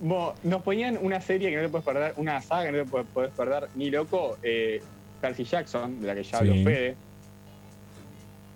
Bo, 0.00 0.34
nos 0.42 0.62
ponían 0.62 0.98
una 1.00 1.20
serie 1.20 1.48
que 1.50 1.56
no 1.56 1.62
te 1.62 1.68
puedes 1.68 1.84
perder, 1.84 2.14
una 2.16 2.40
saga 2.42 2.66
que 2.66 2.72
no 2.72 2.84
te 2.84 2.90
puedes- 2.90 3.06
puedes 3.14 3.30
perder 3.32 3.68
ni 3.76 3.88
loco, 3.90 4.36
eh, 4.42 4.82
Percy 5.20 5.44
Jackson, 5.44 6.00
de 6.00 6.06
la 6.08 6.14
que 6.14 6.22
ya 6.24 6.38
habló 6.38 6.52
Sí. 6.54 6.64
Fede. 6.64 6.96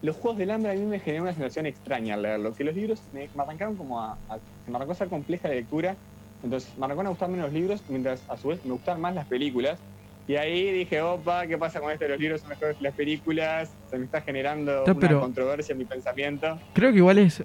Los 0.02 0.16
Juegos 0.16 0.38
del 0.38 0.50
Hambre 0.50 0.72
a 0.72 0.74
mí 0.74 0.80
me 0.84 0.98
generó 0.98 1.22
una 1.22 1.32
sensación 1.32 1.66
extraña 1.66 2.14
al 2.14 2.22
leerlo, 2.22 2.52
que 2.54 2.64
los 2.64 2.74
libros 2.74 3.00
me, 3.12 3.28
me 3.34 3.42
arrancaron 3.42 3.76
como 3.76 4.00
a, 4.02 4.12
a- 4.28 4.38
Me 4.66 4.74
arrancó 4.76 4.92
a 4.92 4.96
ser 4.96 5.08
compleja 5.08 5.48
la 5.48 5.54
lectura, 5.54 5.94
entonces 6.42 6.70
me 6.76 6.84
arrancó 6.86 7.02
a 7.02 7.08
gustar 7.08 7.28
menos 7.28 7.44
los 7.46 7.54
libros, 7.54 7.82
mientras 7.88 8.22
a 8.28 8.36
su 8.36 8.48
vez 8.48 8.64
me 8.64 8.72
gustaban 8.72 9.00
más 9.00 9.14
las 9.14 9.26
películas. 9.26 9.78
Y 10.26 10.36
ahí 10.36 10.70
dije, 10.72 11.02
opa, 11.02 11.46
¿qué 11.46 11.58
pasa 11.58 11.80
con 11.80 11.90
esto? 11.92 12.08
Los 12.08 12.18
libros 12.18 12.40
son 12.40 12.48
mejores 12.50 12.76
que 12.78 12.82
las 12.84 12.94
películas, 12.94 13.70
se 13.90 13.98
me 13.98 14.06
está 14.06 14.22
generando 14.22 14.72
No, 14.86 14.92
una 14.92 14.94
pero- 15.00 15.20
controversia 15.20 15.72
en 15.72 15.78
mi 15.78 15.84
pensamiento. 15.84 16.58
Creo 16.72 16.92
que 16.92 16.98
igual 16.98 17.18
es, 17.18 17.42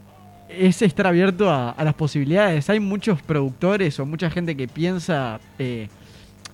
es 0.48 0.82
estar 0.82 1.06
abierto 1.08 1.50
a, 1.50 1.72
a 1.72 1.84
las 1.84 1.94
posibilidades. 1.94 2.70
Hay 2.70 2.80
muchos 2.80 3.22
productores 3.22 4.00
o 4.00 4.06
mucha 4.06 4.30
gente 4.30 4.56
que 4.56 4.68
piensa 4.68 5.40
eh, 5.60 5.90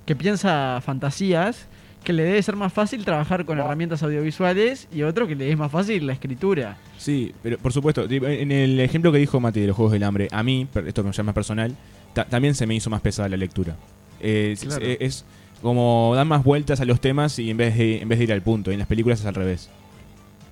que 0.05 0.15
piensa 0.15 0.81
fantasías 0.83 1.67
que 2.03 2.13
le 2.13 2.21
debe 2.23 2.41
ser 2.43 2.55
más 2.55 2.71
fácil 2.71 3.03
trabajar 3.03 3.45
con 3.45 3.57
herramientas 3.57 4.03
audiovisuales 4.03 4.87
y 4.93 5.01
otro 5.01 5.25
que 5.27 5.33
le 5.35 5.49
es 5.51 5.57
más 5.57 5.71
fácil 5.71 6.05
la 6.05 6.13
escritura. 6.13 6.77
Sí, 6.99 7.33
pero 7.41 7.57
por 7.57 7.73
supuesto, 7.73 8.05
en 8.07 8.51
el 8.51 8.79
ejemplo 8.79 9.11
que 9.11 9.17
dijo 9.17 9.39
Mati 9.39 9.59
de 9.61 9.67
los 9.67 9.75
Juegos 9.75 9.93
del 9.93 10.03
Hambre, 10.03 10.27
a 10.31 10.43
mí, 10.43 10.67
esto 10.85 11.03
me 11.03 11.11
llama 11.11 11.33
personal, 11.33 11.75
ta- 12.13 12.25
también 12.25 12.53
se 12.53 12.67
me 12.67 12.75
hizo 12.75 12.91
más 12.91 13.01
pesada 13.01 13.27
la 13.29 13.37
lectura. 13.37 13.75
Eh, 14.19 14.51
es- 14.53 14.63
Claro. 14.65 14.85
es, 14.85 15.25
como 15.61 16.13
dan 16.15 16.27
más 16.27 16.43
vueltas 16.43 16.79
a 16.81 16.85
los 16.85 16.99
temas 17.01 17.39
y 17.39 17.49
en 17.49 17.57
vez 17.57 17.75
de, 17.77 18.01
en 18.01 18.07
vez 18.09 18.17
de 18.19 18.25
ir 18.25 18.33
al 18.33 18.41
punto. 18.41 18.71
Y 18.71 18.73
en 18.73 18.79
las 18.79 18.87
películas 18.87 19.19
es 19.21 19.25
al 19.25 19.35
revés. 19.35 19.69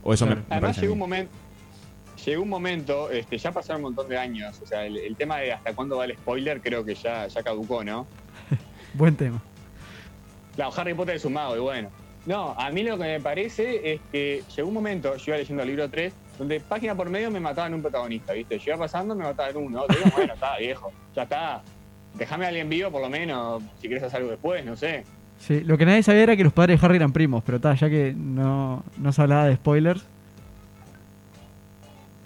O 0.03 0.13
eso 0.13 0.25
Claro. 0.25 0.41
me, 0.41 0.47
me 0.49 0.55
Además 0.55 0.77
llegó 0.81 0.93
un 0.93 0.99
momento, 0.99 1.31
llegó 2.25 2.43
un 2.43 2.49
momento, 2.49 3.09
este, 3.11 3.37
ya 3.37 3.51
pasaron 3.51 3.77
un 3.83 3.91
montón 3.93 4.09
de 4.09 4.17
años, 4.17 4.59
o 4.61 4.65
sea, 4.65 4.85
el, 4.85 4.97
el 4.97 5.15
tema 5.15 5.37
de 5.37 5.53
hasta 5.53 5.73
cuándo 5.73 5.97
va 5.97 6.05
el 6.05 6.13
spoiler 6.15 6.61
creo 6.61 6.83
que 6.83 6.95
ya, 6.95 7.27
ya 7.27 7.41
caducó, 7.43 7.83
¿no? 7.83 8.05
Buen 8.93 9.15
tema. 9.15 9.41
Claro, 10.55 10.71
Harry 10.75 10.93
Potter 10.93 11.15
es 11.15 11.25
un 11.25 11.33
mago 11.33 11.55
y 11.55 11.59
bueno. 11.59 11.89
No, 12.25 12.51
a 12.57 12.69
mí 12.69 12.83
lo 12.83 12.97
que 12.97 13.03
me 13.03 13.19
parece 13.19 13.93
es 13.93 14.01
que 14.11 14.43
llegó 14.55 14.67
un 14.69 14.73
momento, 14.73 15.15
yo 15.17 15.23
iba 15.27 15.37
leyendo 15.37 15.63
el 15.63 15.69
libro 15.69 15.89
3, 15.89 16.13
donde 16.37 16.59
página 16.61 16.95
por 16.95 17.09
medio 17.09 17.29
me 17.29 17.39
mataban 17.39 17.73
un 17.73 17.81
protagonista, 17.81 18.31
¿viste? 18.33 18.57
Yo 18.59 18.63
iba 18.71 18.77
pasando, 18.77 19.13
me 19.15 19.23
mataban 19.25 19.57
uno, 19.57 19.83
digo, 19.89 20.03
bueno, 20.15 20.33
está, 20.33 20.57
viejo, 20.57 20.91
ya 21.15 21.23
está. 21.23 21.61
Déjame 22.15 22.45
a 22.45 22.49
alguien 22.49 22.69
vivo 22.69 22.91
por 22.91 23.01
lo 23.01 23.09
menos, 23.09 23.63
si 23.81 23.87
quieres 23.87 24.03
hacer 24.03 24.17
algo 24.19 24.31
después, 24.31 24.63
no 24.65 24.75
sé. 24.75 25.03
Sí, 25.39 25.61
lo 25.61 25.77
que 25.77 25.85
nadie 25.85 26.03
sabía 26.03 26.23
era 26.23 26.37
que 26.37 26.43
los 26.43 26.53
padres 26.53 26.79
de 26.79 26.85
Harry 26.85 26.97
eran 26.97 27.11
primos, 27.11 27.43
pero 27.45 27.59
ta, 27.59 27.73
ya 27.75 27.89
que 27.89 28.13
no, 28.15 28.83
no 28.97 29.11
se 29.11 29.21
hablaba 29.21 29.45
de 29.45 29.55
spoilers. 29.55 30.05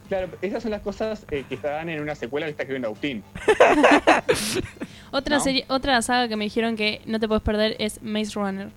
Claro, 0.10 0.30
esas 0.42 0.64
son 0.64 0.72
las 0.72 0.82
cosas 0.82 1.26
eh, 1.32 1.44
que 1.50 1.56
estarán 1.56 1.90
en 1.90 2.02
una 2.02 2.16
secuela 2.16 2.46
que 2.46 2.52
está 2.52 2.64
escribiendo 2.64 2.88
Agustín. 2.88 3.24
Otra, 5.12 5.38
¿No? 5.38 5.44
serie, 5.44 5.66
otra 5.70 6.02
saga 6.02 6.28
que 6.28 6.36
me 6.36 6.44
dijeron 6.46 6.76
que 6.76 7.02
no 7.06 7.20
te 7.20 7.28
puedes 7.28 7.42
perder 7.44 7.76
es 7.80 8.02
Maze 8.04 8.34
Runner. 8.36 8.70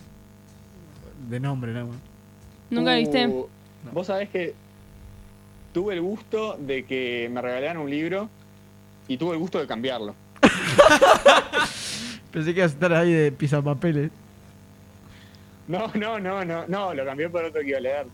De 1.29 1.41
nombre, 1.41 1.73
¿no? 1.73 1.89
¿Nunca 2.71 2.93
Uh, 2.93 2.97
viste? 2.97 3.29
Vos 3.93 4.07
sabés 4.07 4.29
que 4.29 4.55
tuve 5.73 5.95
el 5.95 6.01
gusto 6.01 6.57
de 6.57 6.85
que 6.85 7.29
me 7.33 7.43
regalaran 7.43 7.79
un 7.79 7.91
libro 7.91 8.29
y 9.09 9.17
tuve 9.17 9.33
el 9.33 9.39
gusto 9.39 9.59
de 9.59 9.67
cambiarlo. 9.67 10.15
Pensé 12.33 12.55
que 12.55 12.61
ibas 12.61 12.73
a 12.73 12.75
estar 12.75 12.93
ahí 12.93 13.13
de 13.13 13.33
pisapapeles. 13.33 14.11
No, 15.69 15.91
no, 15.95 16.19
no, 16.19 16.45
no, 16.45 16.67
no, 16.67 16.95
lo 16.95 17.05
cambié 17.05 17.29
por 17.29 17.45
otro 17.45 17.61
que 17.61 17.69
iba 17.69 17.79
a 17.79 17.81
leer. 17.81 18.07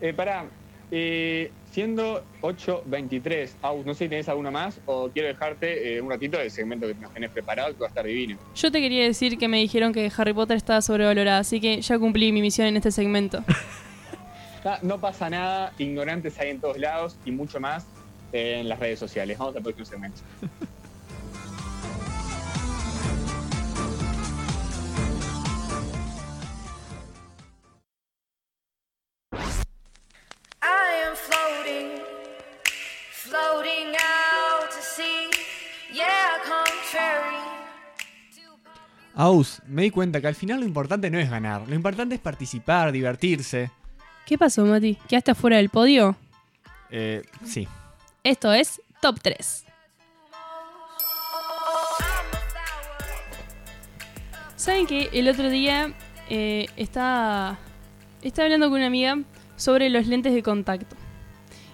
Eh, 0.00 0.12
pará, 0.12 0.44
eh, 0.90 1.50
siendo 1.70 2.24
8.23, 2.42 3.50
Aus, 3.62 3.86
no 3.86 3.94
sé 3.94 4.04
si 4.04 4.08
tenés 4.10 4.28
alguna 4.28 4.50
más 4.50 4.78
o 4.84 5.08
quiero 5.08 5.28
dejarte 5.28 5.96
eh, 5.96 6.00
un 6.00 6.10
ratito 6.10 6.38
del 6.38 6.50
segmento 6.50 6.86
que 6.86 6.94
nos 6.94 7.12
tenés 7.14 7.30
preparado 7.30 7.72
que 7.72 7.80
va 7.80 7.86
a 7.86 7.88
estar 7.88 8.04
divino. 8.04 8.38
Yo 8.54 8.70
te 8.70 8.80
quería 8.80 9.04
decir 9.04 9.38
que 9.38 9.48
me 9.48 9.58
dijeron 9.58 9.92
que 9.92 10.10
Harry 10.16 10.34
Potter 10.34 10.56
estaba 10.56 10.82
sobrevalorada, 10.82 11.38
así 11.38 11.60
que 11.60 11.80
ya 11.80 11.98
cumplí 11.98 12.30
mi 12.32 12.42
misión 12.42 12.66
en 12.68 12.76
este 12.76 12.90
segmento. 12.90 13.42
No 14.82 15.00
pasa 15.00 15.28
nada, 15.28 15.72
ignorantes 15.76 16.38
hay 16.38 16.50
en 16.50 16.60
todos 16.60 16.78
lados 16.78 17.16
y 17.24 17.32
mucho 17.32 17.58
más 17.58 17.84
eh, 18.32 18.58
en 18.60 18.68
las 18.68 18.78
redes 18.78 19.00
sociales. 19.00 19.36
Vamos 19.36 19.56
al 19.56 19.62
próximo 19.62 19.84
segmento. 19.84 20.20
Aus, 39.22 39.62
me 39.68 39.82
di 39.82 39.90
cuenta 39.90 40.20
que 40.20 40.26
al 40.26 40.34
final 40.34 40.58
lo 40.58 40.66
importante 40.66 41.08
no 41.08 41.16
es 41.16 41.30
ganar, 41.30 41.68
lo 41.68 41.76
importante 41.76 42.16
es 42.16 42.20
participar, 42.20 42.90
divertirse. 42.90 43.70
¿Qué 44.26 44.36
pasó, 44.36 44.66
Mati? 44.66 44.98
¿Quedaste 45.08 45.30
afuera 45.30 45.58
del 45.58 45.68
podio? 45.68 46.16
Eh, 46.90 47.22
sí. 47.44 47.68
Esto 48.24 48.52
es 48.52 48.82
Top 49.00 49.20
3. 49.22 49.64
¿Saben 54.56 54.88
que 54.88 55.08
el 55.12 55.28
otro 55.28 55.50
día 55.50 55.94
eh, 56.28 56.66
estaba, 56.76 57.60
estaba 58.22 58.46
hablando 58.46 58.70
con 58.70 58.78
una 58.78 58.88
amiga 58.88 59.20
sobre 59.54 59.88
los 59.88 60.08
lentes 60.08 60.34
de 60.34 60.42
contacto? 60.42 60.96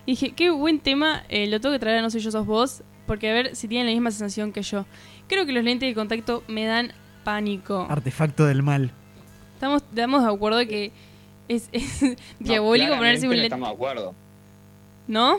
Y 0.04 0.12
dije, 0.12 0.32
qué 0.32 0.50
buen 0.50 0.80
tema, 0.80 1.24
eh, 1.30 1.46
lo 1.46 1.62
tengo 1.62 1.74
que 1.74 1.78
traer 1.78 2.00
a 2.00 2.02
No 2.02 2.10
Soy 2.10 2.20
Yo 2.20 2.30
Sos 2.30 2.44
Vos, 2.44 2.82
porque 3.06 3.30
a 3.30 3.32
ver 3.32 3.56
si 3.56 3.68
tienen 3.68 3.86
la 3.86 3.92
misma 3.92 4.10
sensación 4.10 4.52
que 4.52 4.60
yo. 4.60 4.84
Creo 5.28 5.46
que 5.46 5.52
los 5.52 5.64
lentes 5.64 5.88
de 5.88 5.94
contacto 5.94 6.44
me 6.46 6.66
dan 6.66 6.92
pánico. 7.28 7.86
Artefacto 7.90 8.46
del 8.46 8.62
mal. 8.62 8.90
Estamos, 9.52 9.82
estamos 9.82 10.24
de 10.24 10.30
acuerdo 10.30 10.60
que 10.60 10.92
es, 11.46 11.68
es 11.72 12.02
No, 12.02 12.16
diabólico 12.38 12.96
ponerse 12.96 13.26
un 13.26 13.32
no 13.32 13.34
lente. 13.34 13.46
estamos 13.48 13.68
de 13.68 13.74
acuerdo. 13.74 14.14
¿No? 15.06 15.36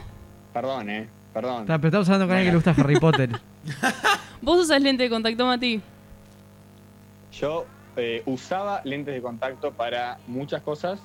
Perdón, 0.54 0.88
eh, 0.92 1.10
perdón. 1.34 1.66
Ta, 1.66 1.80
pero 1.80 1.88
estamos 1.88 2.10
hablando 2.10 2.28
con 2.28 2.36
alguien 2.36 2.46
que 2.46 2.52
le 2.52 2.64
gusta 2.64 2.80
Harry 2.80 3.00
Potter. 3.00 3.30
¿Vos 4.44 4.60
usas 4.60 4.80
lente 4.84 5.02
de 5.02 5.10
contacto, 5.10 5.48
Mati? 5.48 5.82
Yo 7.32 7.66
eh, 7.98 8.22
usaba 8.28 8.82
lentes 8.84 9.16
de 9.16 9.22
contacto 9.24 9.72
para 9.72 10.20
muchas 10.28 10.62
cosas, 10.62 11.00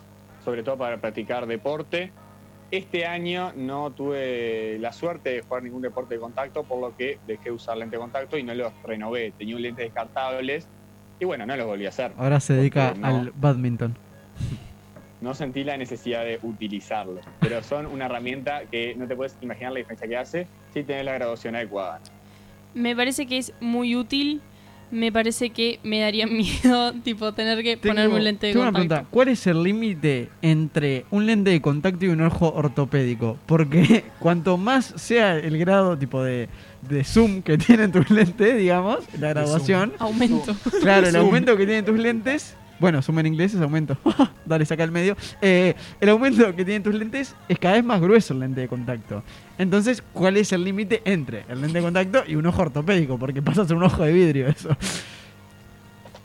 sobre 0.45 0.62
todo 0.62 0.76
para 0.76 0.99
practicar 0.99 1.47
deporte. 1.47 2.12
Este 2.75 3.07
año 3.07 3.52
no 3.54 3.93
tuve 3.93 4.78
la 4.81 4.93
suerte 4.93 5.31
de 5.31 5.43
jugar 5.43 5.62
ningún 5.62 5.81
deporte 5.81 6.14
de 6.14 6.21
contacto, 6.21 6.64
por 6.64 6.81
lo 6.81 6.97
que 6.97 7.21
dejé 7.25 7.45
de 7.45 7.50
usar 7.52 7.76
lente 7.76 7.95
de 7.95 8.00
contacto 8.00 8.37
y 8.37 8.43
no 8.43 8.52
los 8.52 8.73
renové. 8.83 9.33
Tenía 9.38 9.54
un 9.54 9.62
lente 9.62 9.83
descartables 9.83 10.66
y 11.21 11.25
bueno, 11.25 11.47
no 11.47 11.57
los 11.57 11.69
volví 11.69 11.87
a 11.87 11.90
hacer. 11.90 12.11
Ahora 12.16 12.40
se 12.40 12.54
dedica 12.54 12.93
no. 12.95 13.07
al 13.07 13.33
badminton. 13.37 13.97
No 15.21 15.35
sentí 15.35 15.62
la 15.62 15.76
necesidad 15.76 16.25
de 16.25 16.40
utilizarlo, 16.43 17.21
pero 17.38 17.62
son 17.62 17.87
una 17.87 18.07
herramienta 18.07 18.62
que 18.69 18.97
no 18.97 19.07
te 19.07 19.14
puedes 19.14 19.38
imaginar 19.40 19.73
la 19.73 19.78
diferencia 19.78 20.09
que 20.09 20.16
hace 20.16 20.47
si 20.73 20.83
tenés 20.83 21.04
la 21.04 21.12
graduación 21.12 21.54
adecuada. 21.54 22.00
Me 22.75 22.97
parece 22.97 23.26
que 23.26 23.38
es 23.38 23.52
muy 23.61 23.95
útil. 23.95 24.43
Me 24.91 25.11
parece 25.11 25.50
que 25.50 25.81
me 25.83 26.00
daría 26.00 26.26
miedo, 26.29 26.93
tipo, 27.03 27.33
tener 27.33 27.62
que 27.62 27.76
ponerme 27.76 28.14
un 28.17 28.25
lente 28.25 28.47
de 28.47 28.53
tengo 28.53 28.62
una 28.62 28.73
contacto. 28.73 28.88
pregunta. 28.95 29.11
¿Cuál 29.11 29.29
es 29.29 29.47
el 29.47 29.62
límite 29.62 30.29
entre 30.43 31.05
un 31.11 31.26
lente 31.26 31.50
de 31.50 31.61
contacto 31.61 32.05
y 32.05 32.09
un 32.09 32.21
ojo 32.21 32.53
ortopédico? 32.55 33.38
Porque 33.47 34.05
cuanto 34.21 34.57
más 34.57 34.93
sea 34.97 35.37
el 35.37 35.59
grado 35.59 35.99
tipo 35.99 36.23
de, 36.23 36.49
de 36.88 37.03
zoom 37.05 37.43
que 37.43 37.59
tienen 37.59 37.91
tus 37.93 38.09
lentes, 38.11 38.57
digamos, 38.57 38.99
la 39.19 39.31
graduación, 39.31 39.93
Aumento. 39.99 40.55
claro, 40.81 41.09
el 41.09 41.17
aumento 41.17 41.57
que 41.57 41.67
tienen 41.67 41.85
tus 41.85 41.99
lentes, 41.99 42.57
bueno, 42.85 43.00
zoom 43.00 43.19
en 43.21 43.29
inglés 43.29 43.55
es 43.55 43.62
aumento, 43.62 43.97
dale, 44.45 44.67
saca 44.67 44.85
el 44.85 44.91
medio, 44.91 45.17
Eh, 45.41 45.75
el 46.03 46.09
aumento 46.11 46.55
que 46.55 46.67
tienen 46.67 46.83
tus 46.83 46.95
lentes 46.95 47.35
es 47.49 47.59
cada 47.59 47.76
vez 47.76 47.85
más 47.85 47.99
grueso 47.99 48.35
el 48.35 48.41
lente 48.41 48.61
de 48.61 48.69
contacto. 48.69 49.23
Entonces, 49.57 50.03
¿cuál 50.12 50.37
es 50.37 50.53
el 50.53 50.64
límite 50.64 51.00
entre 51.07 51.47
el 51.49 51.62
lente 51.62 51.79
de 51.79 51.83
contacto 51.83 52.25
y 52.26 52.37
un 52.37 52.45
ojo 52.45 52.61
ortopédico? 52.61 53.19
Porque 53.19 53.41
pasa 53.41 53.62
a 53.62 53.64
ser 53.64 53.75
un 53.75 53.85
ojo 53.85 54.05
de 54.05 54.12
vidrio 54.12 54.49
eso. 54.49 54.76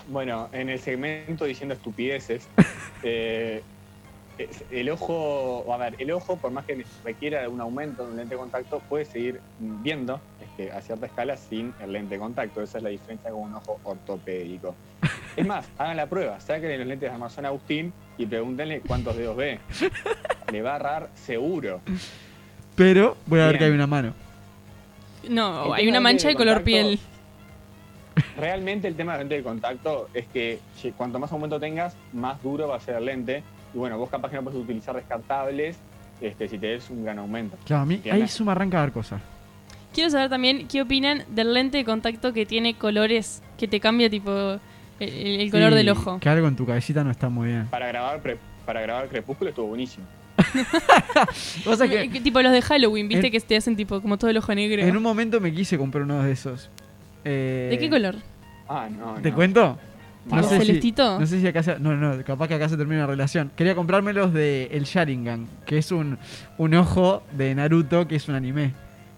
Bueno, 0.09 0.49
en 0.51 0.67
el 0.67 0.79
segmento 0.79 1.45
diciendo 1.45 1.75
estupideces, 1.75 2.45
eh, 3.03 3.63
el 4.69 4.89
ojo, 4.89 5.65
a 5.73 5.77
ver, 5.77 5.95
el 5.97 6.11
ojo, 6.11 6.35
por 6.35 6.51
más 6.51 6.65
que 6.65 6.85
requiera 7.05 7.47
un 7.47 7.61
aumento 7.61 8.03
de 8.03 8.11
un 8.11 8.17
lente 8.17 8.35
de 8.35 8.39
contacto, 8.41 8.81
puede 8.89 9.05
seguir 9.05 9.39
viendo 9.59 10.19
este, 10.59 10.71
a 10.71 10.81
cierta 10.81 11.05
escala 11.05 11.37
sin 11.37 11.73
el 11.81 11.91
lente 11.93 12.15
de 12.15 12.19
contacto. 12.19 12.61
Esa 12.61 12.77
es 12.79 12.83
la 12.83 12.89
diferencia 12.89 13.31
con 13.31 13.41
un 13.43 13.55
ojo 13.55 13.79
ortopédico. 13.83 14.75
Es 15.35 15.45
más, 15.45 15.65
hagan 15.77 15.97
la 15.97 16.07
prueba, 16.07 16.39
saquen 16.39 16.77
los 16.77 16.87
lentes 16.87 17.09
de 17.09 17.15
Amazon 17.15 17.45
Agustín 17.45 17.93
y 18.17 18.25
pregúntenle 18.25 18.81
cuántos 18.81 19.15
dedos 19.15 19.35
ve. 19.37 19.59
Le 20.51 20.61
va 20.61 20.73
a 20.73 20.75
errar 20.77 21.09
seguro. 21.15 21.81
Pero 22.75 23.15
voy 23.25 23.39
a 23.39 23.47
ver 23.47 23.57
que 23.57 23.65
hay 23.65 23.71
una 23.71 23.87
mano. 23.87 24.13
No, 25.29 25.65
El 25.67 25.73
hay 25.73 25.87
una 25.87 25.99
mancha 25.99 26.27
de 26.29 26.35
color 26.35 26.63
piel. 26.63 26.99
Realmente 28.37 28.87
el 28.87 28.95
tema 28.95 29.13
del 29.13 29.21
lente 29.21 29.35
de 29.35 29.43
contacto 29.43 30.09
es 30.13 30.27
que 30.27 30.59
si- 30.75 30.91
cuanto 30.91 31.19
más 31.19 31.31
aumento 31.31 31.59
tengas, 31.59 31.95
más 32.13 32.41
duro 32.41 32.67
va 32.67 32.77
a 32.77 32.79
ser 32.79 32.95
el 32.95 33.05
lente. 33.05 33.43
Y 33.73 33.77
bueno, 33.77 33.97
vos 33.97 34.09
capaz 34.09 34.29
que 34.29 34.35
no 34.37 34.43
puedes 34.43 34.59
utilizar 34.59 34.95
descartables 34.95 35.77
este, 36.19 36.47
si 36.49 36.57
tenés 36.57 36.89
un 36.89 37.03
gran 37.05 37.19
aumento. 37.19 37.57
Claro, 37.65 37.83
a 37.83 37.85
mí 37.85 38.01
ahí 38.11 38.27
se 38.27 38.43
me 38.43 38.51
arranca 38.51 38.79
a 38.79 38.81
ver 38.81 38.91
cosas. 38.91 39.21
Quiero 39.93 40.09
saber 40.09 40.29
también 40.29 40.67
qué 40.67 40.81
opinan 40.81 41.23
del 41.29 41.53
lente 41.53 41.77
de 41.77 41.85
contacto 41.85 42.31
que 42.33 42.45
tiene 42.45 42.75
colores, 42.75 43.41
que 43.57 43.67
te 43.67 43.79
cambia 43.79 44.09
tipo 44.09 44.59
el, 44.99 45.09
el 45.41 45.51
color 45.51 45.73
del 45.73 45.89
ojo. 45.89 46.19
Que 46.19 46.29
algo 46.29 46.47
en 46.47 46.55
tu 46.55 46.65
cabecita 46.65 47.03
no 47.03 47.11
está 47.11 47.29
muy 47.29 47.47
bien. 47.49 47.67
Para 47.67 47.87
grabar, 47.87 48.21
pre- 48.21 48.37
para 48.65 48.81
grabar 48.81 49.07
Crepúsculo 49.07 49.49
estuvo 49.49 49.67
buenísimo. 49.67 50.05
O 51.65 51.75
sea 51.75 51.87
que 51.89 52.07
Tipo 52.21 52.41
los 52.41 52.51
de 52.51 52.61
Halloween, 52.61 53.07
viste 53.07 53.27
en- 53.27 53.31
que 53.31 53.39
te 53.39 53.55
hacen 53.57 53.75
tipo 53.75 54.01
como 54.01 54.17
todo 54.17 54.29
el 54.29 54.37
ojo 54.37 54.53
negro. 54.53 54.81
en 54.81 54.95
un 54.95 55.03
momento 55.03 55.39
me 55.41 55.53
quise 55.53 55.77
comprar 55.77 56.03
uno 56.03 56.21
de 56.23 56.31
esos. 56.31 56.69
Eh, 57.25 57.67
¿De 57.71 57.77
qué 57.79 57.89
color? 57.89 58.15
Ah, 58.67 58.87
no. 58.89 59.15
¿Te 59.15 59.29
no. 59.31 59.35
cuento? 59.35 59.77
¿Tipo 60.25 60.35
No 60.35 60.43
sé 60.43 60.59
si- 60.59 60.65
celestito? 60.67 61.19
No 61.19 61.25
sé 61.25 61.39
si 61.41 61.47
acá 61.47 61.63
se, 61.63 61.79
No, 61.79 61.95
no, 61.95 62.23
capaz 62.23 62.47
que 62.47 62.53
acá 62.53 62.69
se 62.69 62.77
termina 62.77 63.01
la 63.01 63.07
relación. 63.07 63.51
Quería 63.55 63.73
comprármelos 63.75 64.33
de 64.33 64.65
el 64.71 64.83
Sharingan, 64.83 65.47
que 65.65 65.77
es 65.79 65.91
un, 65.91 66.17
un 66.57 66.73
ojo 66.75 67.23
de 67.31 67.55
Naruto, 67.55 68.07
que 68.07 68.15
es 68.17 68.27
un 68.29 68.35
anime. 68.35 68.73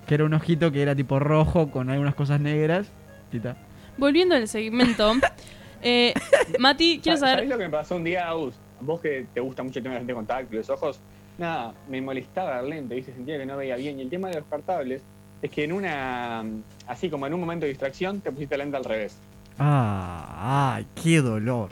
Que 0.07 0.15
era 0.15 0.25
un 0.25 0.33
ojito 0.33 0.71
que 0.71 0.81
era 0.81 0.95
tipo 0.95 1.19
rojo 1.19 1.69
con 1.71 1.89
algunas 1.89 2.15
cosas 2.15 2.39
negras. 2.39 2.87
Y 3.31 3.39
tal. 3.39 3.55
Volviendo 3.97 4.35
al 4.35 4.47
segmento, 4.47 5.13
eh, 5.81 6.13
Mati, 6.59 6.99
quiero 7.01 7.17
¿Sabés 7.17 7.35
saber. 7.35 7.49
lo 7.49 7.57
que 7.57 7.63
me 7.65 7.69
pasó 7.69 7.95
un 7.95 8.03
día, 8.03 8.27
Agus? 8.27 8.55
Vos 8.81 8.99
que 8.99 9.25
te 9.33 9.39
gusta 9.39 9.63
mucho 9.63 9.79
el 9.79 9.83
tema 9.83 9.95
de 9.95 9.99
lente 10.01 10.11
de 10.11 10.15
contacto 10.15 10.53
y 10.55 10.57
los 10.57 10.69
ojos, 10.69 10.99
nada, 11.37 11.73
me 11.87 12.01
molestaba 12.01 12.59
el 12.59 12.69
lente, 12.69 12.95
¿viste? 12.95 13.13
Sentía 13.13 13.37
que 13.37 13.45
no 13.45 13.55
veía 13.57 13.75
bien. 13.75 13.99
Y 13.99 14.01
el 14.01 14.09
tema 14.09 14.27
de 14.29 14.35
los 14.35 14.43
descartables 14.43 15.01
es 15.41 15.51
que 15.51 15.63
en 15.63 15.71
una, 15.71 16.43
así 16.87 17.09
como 17.09 17.27
en 17.27 17.33
un 17.33 17.39
momento 17.39 17.65
de 17.65 17.69
distracción, 17.69 18.21
te 18.21 18.31
pusiste 18.31 18.55
el 18.55 18.59
lente 18.59 18.77
al 18.77 18.83
revés. 18.85 19.17
Ah, 19.59 20.73
ay, 20.75 20.87
qué 21.01 21.21
dolor. 21.21 21.69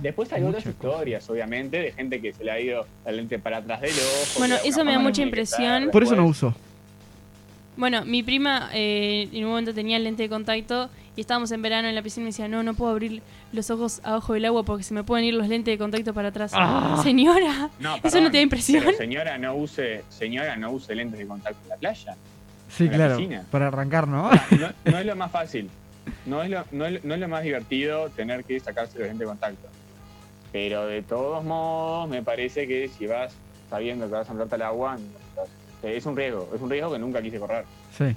Después 0.00 0.32
hay 0.32 0.42
otras 0.44 0.62
cosa. 0.62 0.70
historias, 0.70 1.28
obviamente, 1.28 1.78
de 1.78 1.90
gente 1.92 2.20
que 2.20 2.32
se 2.32 2.44
le 2.44 2.52
ha 2.52 2.60
ido 2.60 2.86
la 3.04 3.10
lente 3.12 3.38
para 3.40 3.56
atrás 3.56 3.80
del 3.80 3.90
ojo. 3.90 4.38
Bueno, 4.38 4.56
eso 4.64 4.84
me 4.84 4.92
da 4.92 4.98
mucha 5.00 5.22
impresión. 5.22 5.88
Por 5.90 6.04
eso 6.04 6.14
no 6.14 6.26
uso. 6.26 6.54
Bueno, 7.76 8.04
mi 8.04 8.22
prima 8.22 8.68
eh, 8.74 9.28
en 9.32 9.44
un 9.44 9.50
momento 9.50 9.72
tenía 9.72 9.98
lente 9.98 10.22
de 10.24 10.28
contacto 10.28 10.90
y 11.16 11.20
estábamos 11.22 11.50
en 11.52 11.62
verano 11.62 11.88
en 11.88 11.94
la 11.94 12.02
piscina 12.02 12.22
y 12.22 12.26
me 12.26 12.28
decía, 12.30 12.48
no, 12.48 12.62
no 12.62 12.74
puedo 12.74 12.90
abrir 12.92 13.22
los 13.52 13.70
ojos 13.70 14.00
abajo 14.04 14.34
del 14.34 14.44
agua 14.44 14.62
porque 14.62 14.82
se 14.82 14.92
me 14.94 15.04
pueden 15.04 15.24
ir 15.24 15.34
los 15.34 15.48
lentes 15.48 15.72
de 15.72 15.78
contacto 15.78 16.12
para 16.12 16.28
atrás. 16.28 16.52
Ah. 16.54 17.00
Señora, 17.02 17.70
No, 17.80 17.94
¿eso 17.94 18.02
perdón, 18.02 18.24
no 18.24 18.30
te 18.30 18.36
da 18.38 18.42
impresión? 18.42 18.82
pero 18.84 18.96
señora, 18.98 19.38
no 19.38 19.54
use, 19.54 20.04
señora, 20.10 20.56
no 20.56 20.70
use 20.70 20.94
lentes 20.94 21.18
de 21.18 21.26
contacto 21.26 21.58
en 21.62 21.68
la 21.70 21.76
playa. 21.76 22.14
Sí, 22.68 22.84
En 22.84 22.90
claro. 22.90 23.16
piscina. 23.16 23.44
Para 23.50 23.68
arrancar, 23.68 24.06
¿no? 24.08 24.30
No, 24.30 24.68
no 24.84 24.98
es 24.98 25.06
lo 25.06 25.16
más 25.16 25.30
fácil. 25.30 25.68
No 26.26 26.42
es 26.42 26.50
lo, 26.50 26.64
no, 26.72 26.86
es, 26.86 27.02
no 27.04 27.14
es 27.14 27.20
lo 27.20 27.28
más 27.28 27.42
divertido 27.42 28.08
tener 28.10 28.44
que 28.44 28.58
sacarse 28.60 28.98
los 28.98 29.06
lentes 29.08 29.20
de 29.20 29.26
contacto. 29.26 29.68
Pero 30.52 30.86
de 30.86 31.02
todos 31.02 31.42
modos, 31.44 32.08
me 32.08 32.22
parece 32.22 32.66
que 32.68 32.88
si 32.88 33.06
vas 33.06 33.32
sabiendo 33.70 34.06
que 34.06 34.12
vas 34.12 34.28
a 34.28 34.32
entrarte 34.32 34.54
al 34.56 34.62
agua, 34.62 34.98
es 35.82 36.06
un 36.06 36.16
riesgo. 36.16 36.48
Es 36.54 36.60
un 36.60 36.70
riesgo 36.70 36.92
que 36.92 36.98
nunca 36.98 37.22
quise 37.22 37.38
correr. 37.38 37.64
Sí. 37.96 38.16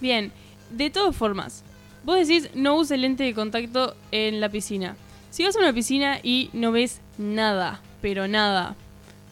Bien, 0.00 0.32
de 0.70 0.90
todas 0.90 1.14
formas, 1.14 1.62
vos 2.04 2.16
decís 2.16 2.50
no 2.54 2.76
use 2.76 2.96
lente 2.96 3.24
de 3.24 3.34
contacto 3.34 3.94
en 4.10 4.40
la 4.40 4.48
piscina. 4.48 4.96
Si 5.30 5.44
vas 5.44 5.56
a 5.56 5.60
una 5.60 5.72
piscina 5.72 6.18
y 6.22 6.50
no 6.52 6.72
ves 6.72 7.00
nada, 7.18 7.80
pero 8.00 8.28
nada, 8.28 8.76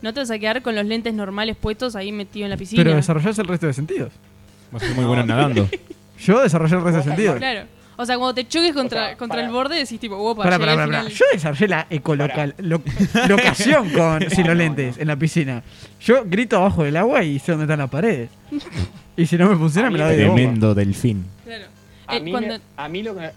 ¿no 0.02 0.14
te 0.14 0.20
vas 0.20 0.30
a 0.30 0.38
quedar 0.38 0.62
con 0.62 0.74
los 0.74 0.86
lentes 0.86 1.12
normales 1.12 1.56
puestos 1.56 1.96
ahí 1.96 2.12
metido 2.12 2.46
en 2.46 2.50
la 2.50 2.56
piscina? 2.56 2.82
Pero 2.82 2.96
desarrollás 2.96 3.38
el 3.38 3.46
resto 3.46 3.66
de 3.66 3.72
sentidos. 3.72 4.12
Vas 4.72 4.82
a 4.82 4.86
ser 4.86 4.96
muy 4.96 5.04
bueno 5.04 5.26
nadando. 5.26 5.68
Yo 6.18 6.40
desarrollé 6.40 6.76
el 6.76 6.82
resto 6.82 6.98
de 6.98 7.04
sentidos. 7.04 7.36
Claro. 7.36 7.66
O 8.00 8.06
sea, 8.06 8.16
cuando 8.16 8.34
te 8.34 8.48
choques 8.48 8.72
contra, 8.72 9.02
O 9.02 9.06
sea, 9.08 9.16
contra 9.16 9.36
para- 9.36 9.46
el 9.46 9.52
borde, 9.52 9.76
decís 9.76 10.00
tipo, 10.00 10.16
opa, 10.16 10.44
al 10.44 10.58
pará, 10.58 10.84
final". 10.84 11.08
Yo 11.08 11.24
desarrollé 11.32 11.68
la 11.68 11.86
ecolocal, 11.90 12.54
lo- 12.58 12.82
locación 13.28 13.90
con 13.96 14.30
sin 14.30 14.46
los 14.46 14.56
lentes 14.56 14.96
en 14.98 15.06
la 15.08 15.16
piscina. 15.16 15.62
Yo 16.00 16.24
grito 16.24 16.56
abajo 16.56 16.84
del 16.84 16.96
agua 16.96 17.22
y 17.22 17.38
sé 17.38 17.52
dónde 17.52 17.64
están 17.64 17.78
las 17.80 17.90
paredes. 17.90 18.30
Y 19.16 19.26
si 19.26 19.36
no 19.36 19.50
me 19.50 19.56
funciona, 19.56 19.90
me 19.90 19.98
la 19.98 20.06
doy 20.06 20.16
de 20.16 20.24
bomba. 20.24 20.36
Tremendo 20.36 20.74
delfín. 20.74 21.26
Claro. 21.44 21.64
A, 22.06 22.16
Eh, 22.16 22.20
mí, 22.20 22.30
cuando- 22.30 22.54
me, 22.54 22.60
a, 22.76 22.88
mí 22.88 23.02
lo 23.02 23.14
que, 23.14 23.30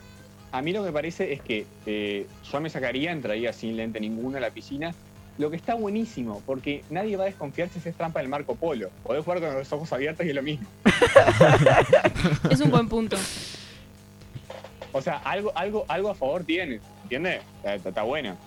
a 0.53 0.62
mí 0.62 0.72
lo 0.72 0.79
que 0.82 0.86
me 0.88 0.93
parece 0.93 1.34
es 1.34 1.41
que 1.41 1.65
eh, 1.86 2.25
yo 2.50 2.62
me 2.62 2.70
sacaría, 2.70 3.12
entraría 3.12 3.51
sin 3.51 3.75
lente 3.75 4.00
ninguno 4.00 4.38
a 4.38 4.39
la 4.39 4.50
piscina. 4.50 4.93
Lo 5.39 5.50
que 5.50 5.55
está 5.58 5.74
buenísimo, 5.74 6.41
porque 6.46 6.84
nadie 6.91 7.17
va 7.17 7.24
a 7.24 7.25
desconfiar 7.25 7.67
si 7.67 7.79
es 7.89 7.96
trampa 7.96 8.20
del 8.20 8.29
Marco 8.29 8.55
Polo. 8.55 8.91
Podés 9.03 9.25
jugar 9.25 9.41
con 9.41 9.53
los 9.55 9.74
ojos 9.74 9.91
abiertos 9.91 10.25
y 10.25 10.29
es 10.29 10.36
lo 10.36 10.43
mismo. 10.43 10.67
Es 12.50 12.62
un 12.62 12.70
buen 12.72 12.88
punto. 12.88 13.17
O 14.93 15.01
sea, 15.01 15.17
algo, 15.25 15.51
algo, 15.55 15.85
algo 15.89 16.09
a 16.09 16.15
favor 16.15 16.43
tiene, 16.45 16.79
¿entiendes? 17.03 17.41
Está, 17.63 17.89
está 17.89 18.03
bueno. 18.03 18.38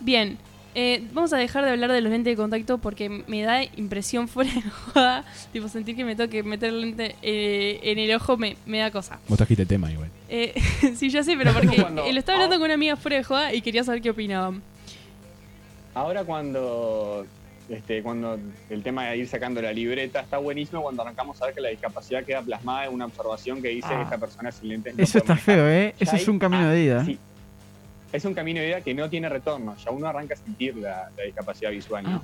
Bien, 0.00 0.36
eh, 0.74 1.02
vamos 1.12 1.32
a 1.32 1.36
dejar 1.36 1.64
de 1.64 1.70
hablar 1.70 1.90
de 1.92 2.00
los 2.00 2.10
lentes 2.12 2.32
de 2.32 2.36
contacto 2.36 2.78
porque 2.78 3.08
me 3.08 3.42
da 3.42 3.62
impresión 3.64 4.28
fuera 4.28 4.52
de 4.52 4.62
joda. 4.62 5.24
Tipo, 5.52 5.68
sentir 5.68 5.96
que 5.96 6.04
me 6.04 6.14
tengo 6.16 6.30
que 6.30 6.42
meter 6.42 6.68
el 6.70 6.80
lente 6.80 7.16
eh, 7.22 7.80
en 7.82 7.98
el 7.98 8.12
ojo 8.14 8.36
me, 8.36 8.56
me 8.66 8.78
da 8.78 8.90
cosa. 8.90 9.18
Vos 9.28 9.36
trajiste 9.38 9.62
el 9.62 9.68
tema 9.68 9.90
igual. 9.90 10.10
Eh, 10.28 10.54
sí, 10.96 11.08
ya 11.08 11.22
sé, 11.22 11.36
pero 11.36 11.52
porque 11.54 11.80
Cuando- 11.80 12.02
lo 12.10 12.18
estaba 12.18 12.36
hablando 12.36 12.56
con 12.56 12.64
una 12.66 12.74
amiga 12.74 12.96
fuera 12.96 13.16
de 13.16 13.24
joda 13.24 13.54
y 13.54 13.62
quería 13.62 13.84
saber 13.84 14.00
qué 14.02 14.10
opinaban. 14.10 14.62
Ahora 15.94 16.22
cuando 16.24 17.26
este, 17.70 18.02
cuando 18.02 18.38
el 18.68 18.82
tema 18.82 19.06
de 19.06 19.16
ir 19.18 19.28
sacando 19.28 19.62
la 19.62 19.72
libreta 19.72 20.20
está 20.20 20.38
buenísimo 20.38 20.82
cuando 20.82 21.02
arrancamos 21.02 21.40
a 21.40 21.46
ver 21.46 21.54
que 21.54 21.60
la 21.60 21.68
discapacidad 21.70 22.24
queda 22.24 22.42
plasmada 22.42 22.86
en 22.86 22.92
una 22.94 23.06
observación 23.06 23.62
que 23.62 23.68
dice 23.68 23.88
Ah. 23.90 23.96
que 23.98 24.02
esta 24.02 24.18
persona 24.18 24.50
sin 24.52 24.68
lentes 24.70 24.96
no 24.96 25.02
Eso 25.02 25.18
está 25.18 25.34
manejar. 25.34 25.54
feo, 25.54 25.68
¿eh? 25.68 25.94
Ya 25.98 26.04
Eso 26.04 26.16
es 26.16 26.28
un 26.28 26.38
camino 26.38 26.64
ah, 26.64 26.70
de 26.72 26.82
ida. 26.84 27.04
sí. 27.04 27.18
Es 28.12 28.24
un 28.24 28.34
camino 28.34 28.58
de 28.60 28.66
vida 28.66 28.80
que 28.80 28.92
no 28.92 29.08
tiene 29.08 29.28
retorno. 29.28 29.76
Ya 29.84 29.92
uno 29.92 30.08
arranca 30.08 30.34
a 30.34 30.36
sentir 30.36 30.74
la, 30.76 31.10
la 31.16 31.22
discapacidad 31.24 31.70
visual. 31.70 32.02
¿no? 32.02 32.16
Ah. 32.16 32.22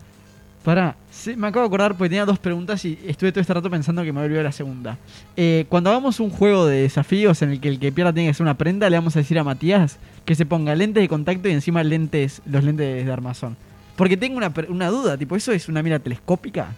Pará, 0.64 0.96
sí, 1.12 1.36
me 1.36 1.46
acabo 1.46 1.62
de 1.62 1.66
acordar 1.68 1.92
porque 1.96 2.08
tenía 2.08 2.24
dos 2.24 2.40
preguntas 2.40 2.84
y 2.84 2.98
estuve 3.06 3.30
todo 3.30 3.40
este 3.40 3.54
rato 3.54 3.70
pensando 3.70 4.02
que 4.02 4.12
me 4.12 4.20
olvidó 4.20 4.42
la 4.42 4.50
segunda. 4.50 4.98
Eh, 5.36 5.64
cuando 5.68 5.90
hagamos 5.90 6.18
un 6.18 6.28
juego 6.30 6.66
de 6.66 6.80
desafíos 6.82 7.40
en 7.42 7.52
el 7.52 7.60
que 7.60 7.68
el 7.68 7.78
que 7.78 7.92
pierda 7.92 8.12
tiene 8.12 8.26
que 8.26 8.30
hacer 8.32 8.42
una 8.42 8.58
prenda, 8.58 8.90
le 8.90 8.96
vamos 8.96 9.14
a 9.14 9.20
decir 9.20 9.38
a 9.38 9.44
Matías 9.44 9.98
que 10.24 10.34
se 10.34 10.44
ponga 10.44 10.74
lentes 10.74 11.00
de 11.04 11.08
contacto 11.08 11.48
y 11.48 11.52
encima 11.52 11.84
lentes, 11.84 12.42
los 12.46 12.64
lentes 12.64 13.06
de 13.06 13.12
armazón. 13.12 13.56
Porque 13.96 14.16
tengo 14.16 14.36
una, 14.36 14.52
una 14.68 14.88
duda, 14.88 15.16
tipo, 15.16 15.36
¿eso 15.36 15.52
es 15.52 15.68
una 15.68 15.82
mira 15.82 15.98
telescópica? 15.98 16.68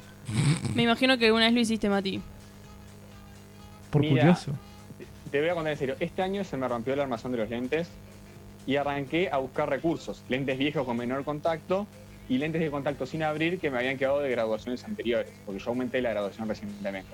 Me 0.74 0.84
imagino 0.84 1.18
que 1.18 1.26
alguna 1.26 1.46
vez 1.46 1.54
lo 1.54 1.60
hiciste, 1.60 1.88
Mati. 1.88 2.20
Por 3.90 4.02
Mira. 4.02 4.20
curioso. 4.20 4.52
Te 5.30 5.40
voy 5.40 5.50
a 5.50 5.54
contar 5.54 5.72
en 5.72 5.78
serio. 5.78 5.96
Este 6.00 6.22
año 6.22 6.44
se 6.44 6.56
me 6.56 6.68
rompió 6.68 6.94
el 6.94 7.00
armazón 7.00 7.32
de 7.32 7.38
los 7.38 7.50
lentes 7.50 7.88
y 8.66 8.76
arranqué 8.76 9.30
a 9.30 9.38
buscar 9.38 9.68
recursos. 9.68 10.22
Lentes 10.28 10.58
viejos 10.58 10.84
con 10.84 10.96
menor 10.96 11.24
contacto 11.24 11.86
y 12.28 12.38
lentes 12.38 12.60
de 12.60 12.70
contacto 12.70 13.06
sin 13.06 13.22
abrir 13.22 13.58
que 13.58 13.70
me 13.70 13.78
habían 13.78 13.96
quedado 13.96 14.20
de 14.20 14.30
graduaciones 14.30 14.84
anteriores, 14.84 15.32
porque 15.46 15.60
yo 15.60 15.70
aumenté 15.70 16.02
la 16.02 16.10
graduación 16.10 16.48
recientemente. 16.48 17.10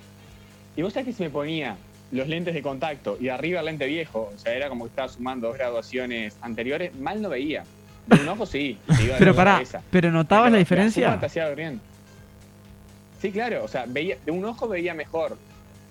Y 0.77 0.83
vos 0.83 0.93
sabés 0.93 1.07
que 1.07 1.13
si 1.13 1.23
me 1.23 1.31
ponía 1.31 1.77
los 2.11 2.29
lentes 2.29 2.55
de 2.55 2.63
contacto 2.63 3.17
y 3.21 3.29
arriba 3.29 3.61
el 3.61 3.67
lente 3.67 3.87
viejo, 3.87 4.33
o 4.35 4.39
sea, 4.39 4.55
era 4.55 4.69
como 4.69 4.85
que 4.85 4.91
estaba 4.91 5.09
sumando 5.09 5.49
dos 5.49 5.57
graduaciones 5.57 6.37
anteriores, 6.41 6.95
mal 6.97 7.23
no 7.23 7.29
veía. 7.29 7.65
De 8.07 8.21
un 8.21 8.29
ojo 8.29 8.47
sí. 8.47 8.79
de 8.87 9.15
Pero 9.19 9.35
pará. 9.35 9.63
¿pero 9.91 10.11
notabas 10.11 10.47
Pero 10.47 10.53
la 10.53 10.59
diferencia? 10.59 11.19
te 11.19 11.27
hacía 11.27 11.47
ver 11.47 11.57
bien. 11.57 11.81
Sí, 13.21 13.33
claro, 13.33 13.65
o 13.65 13.69
sea, 13.69 13.85
veía, 13.87 14.19
de 14.25 14.31
un 14.31 14.45
ojo 14.45 14.69
veía 14.69 14.93
mejor 14.93 15.39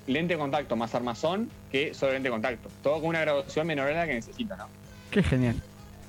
lente 0.05 0.33
de 0.35 0.39
contacto 0.39 0.75
más 0.75 0.93
armazón 0.93 1.49
que 1.71 1.93
solo 1.93 2.13
lente 2.13 2.27
de 2.27 2.31
contacto. 2.31 2.69
Todo 2.83 2.99
con 2.99 3.09
una 3.09 3.21
graduación 3.21 3.65
menor 3.65 3.89
a 3.89 3.93
la 3.93 4.05
que 4.05 4.13
necesito, 4.13 4.55
¿no? 4.55 4.67
Qué 5.09 5.23
genial. 5.23 5.55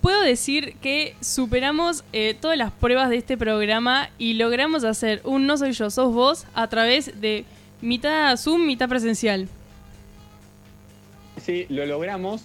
Puedo 0.03 0.21
decir 0.21 0.77
que 0.83 1.15
superamos 1.23 2.05
eh, 2.13 2.37
todas 2.39 2.59
las 2.59 2.71
pruebas 2.73 3.09
de 3.09 3.17
este 3.17 3.39
programa 3.39 4.11
y 4.19 4.35
logramos 4.35 4.85
hacer 4.85 5.23
un 5.25 5.47
No 5.47 5.57
Soy 5.57 5.73
Yo, 5.73 5.89
Sos 5.89 6.13
Vos 6.13 6.47
a 6.55 6.69
través 6.69 7.23
de 7.23 7.47
mitad 7.81 8.37
Zoom, 8.37 8.67
mitad 8.67 8.87
presencial. 8.87 9.49
Sí, 11.41 11.65
lo 11.71 11.87
logramos. 11.87 12.43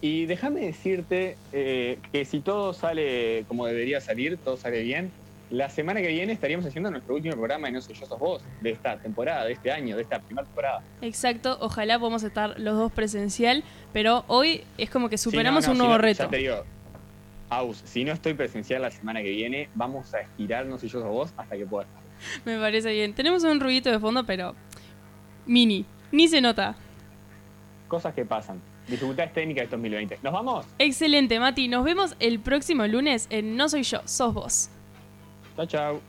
Y 0.00 0.26
déjame 0.26 0.60
decirte 0.60 1.36
eh, 1.52 1.98
que 2.12 2.24
si 2.24 2.40
todo 2.40 2.72
sale 2.72 3.44
como 3.48 3.66
debería 3.66 4.00
salir, 4.00 4.36
todo 4.36 4.56
sale 4.56 4.82
bien, 4.82 5.10
la 5.50 5.70
semana 5.70 6.00
que 6.00 6.08
viene 6.08 6.32
estaríamos 6.32 6.66
haciendo 6.66 6.90
nuestro 6.90 7.14
último 7.14 7.34
programa 7.34 7.68
de 7.68 7.74
No 7.74 7.80
Soy 7.80 7.94
Yo 7.94 8.06
Sos 8.06 8.18
Vos, 8.18 8.42
de 8.60 8.70
esta 8.70 8.98
temporada, 8.98 9.44
de 9.44 9.52
este 9.52 9.70
año, 9.70 9.96
de 9.96 10.02
esta 10.02 10.18
primera 10.18 10.44
temporada. 10.44 10.82
Exacto, 11.02 11.56
ojalá 11.60 11.98
podamos 11.98 12.24
estar 12.24 12.58
los 12.58 12.76
dos 12.76 12.92
presencial, 12.92 13.62
pero 13.92 14.24
hoy 14.26 14.64
es 14.76 14.90
como 14.90 15.08
que 15.08 15.18
superamos 15.18 15.64
Sí, 15.64 15.70
no, 15.70 15.74
no, 15.74 15.74
un 15.74 15.76
si 15.76 15.82
nuevo 15.82 15.98
no, 15.98 16.02
reto. 16.02 16.24
Ya 16.24 16.30
te 16.30 16.36
digo, 16.38 16.64
Aus, 17.48 17.80
si 17.84 18.04
no 18.04 18.12
estoy 18.12 18.34
presencial 18.34 18.82
la 18.82 18.90
semana 18.90 19.22
que 19.22 19.30
viene, 19.30 19.68
vamos 19.74 20.12
a 20.14 20.20
estirar 20.20 20.66
No 20.66 20.78
Soy 20.78 20.88
Yo 20.88 21.00
Sos 21.00 21.10
Vos 21.10 21.32
hasta 21.36 21.56
que 21.56 21.64
pueda. 21.64 21.86
Me 22.44 22.58
parece 22.58 22.92
bien. 22.92 23.14
Tenemos 23.14 23.44
un 23.44 23.60
ruidito 23.60 23.90
de 23.90 24.00
fondo, 24.00 24.24
pero 24.26 24.54
mini, 25.46 25.86
ni 26.10 26.26
se 26.26 26.40
nota. 26.40 26.74
Cosas 27.88 28.14
que 28.14 28.24
pasan. 28.24 28.60
Dificultades 28.88 29.32
técnicas 29.32 29.64
de 29.64 29.70
2020. 29.70 30.18
¿Nos 30.22 30.32
vamos? 30.32 30.66
Excelente, 30.78 31.40
Mati. 31.40 31.68
Nos 31.68 31.84
vemos 31.84 32.16
el 32.20 32.38
próximo 32.40 32.86
lunes 32.86 33.26
en 33.30 33.56
No 33.56 33.68
Soy 33.68 33.82
Yo, 33.82 34.00
Sos 34.04 34.32
Vos. 34.32 34.70
Chao, 35.56 35.66
chao. 35.66 36.00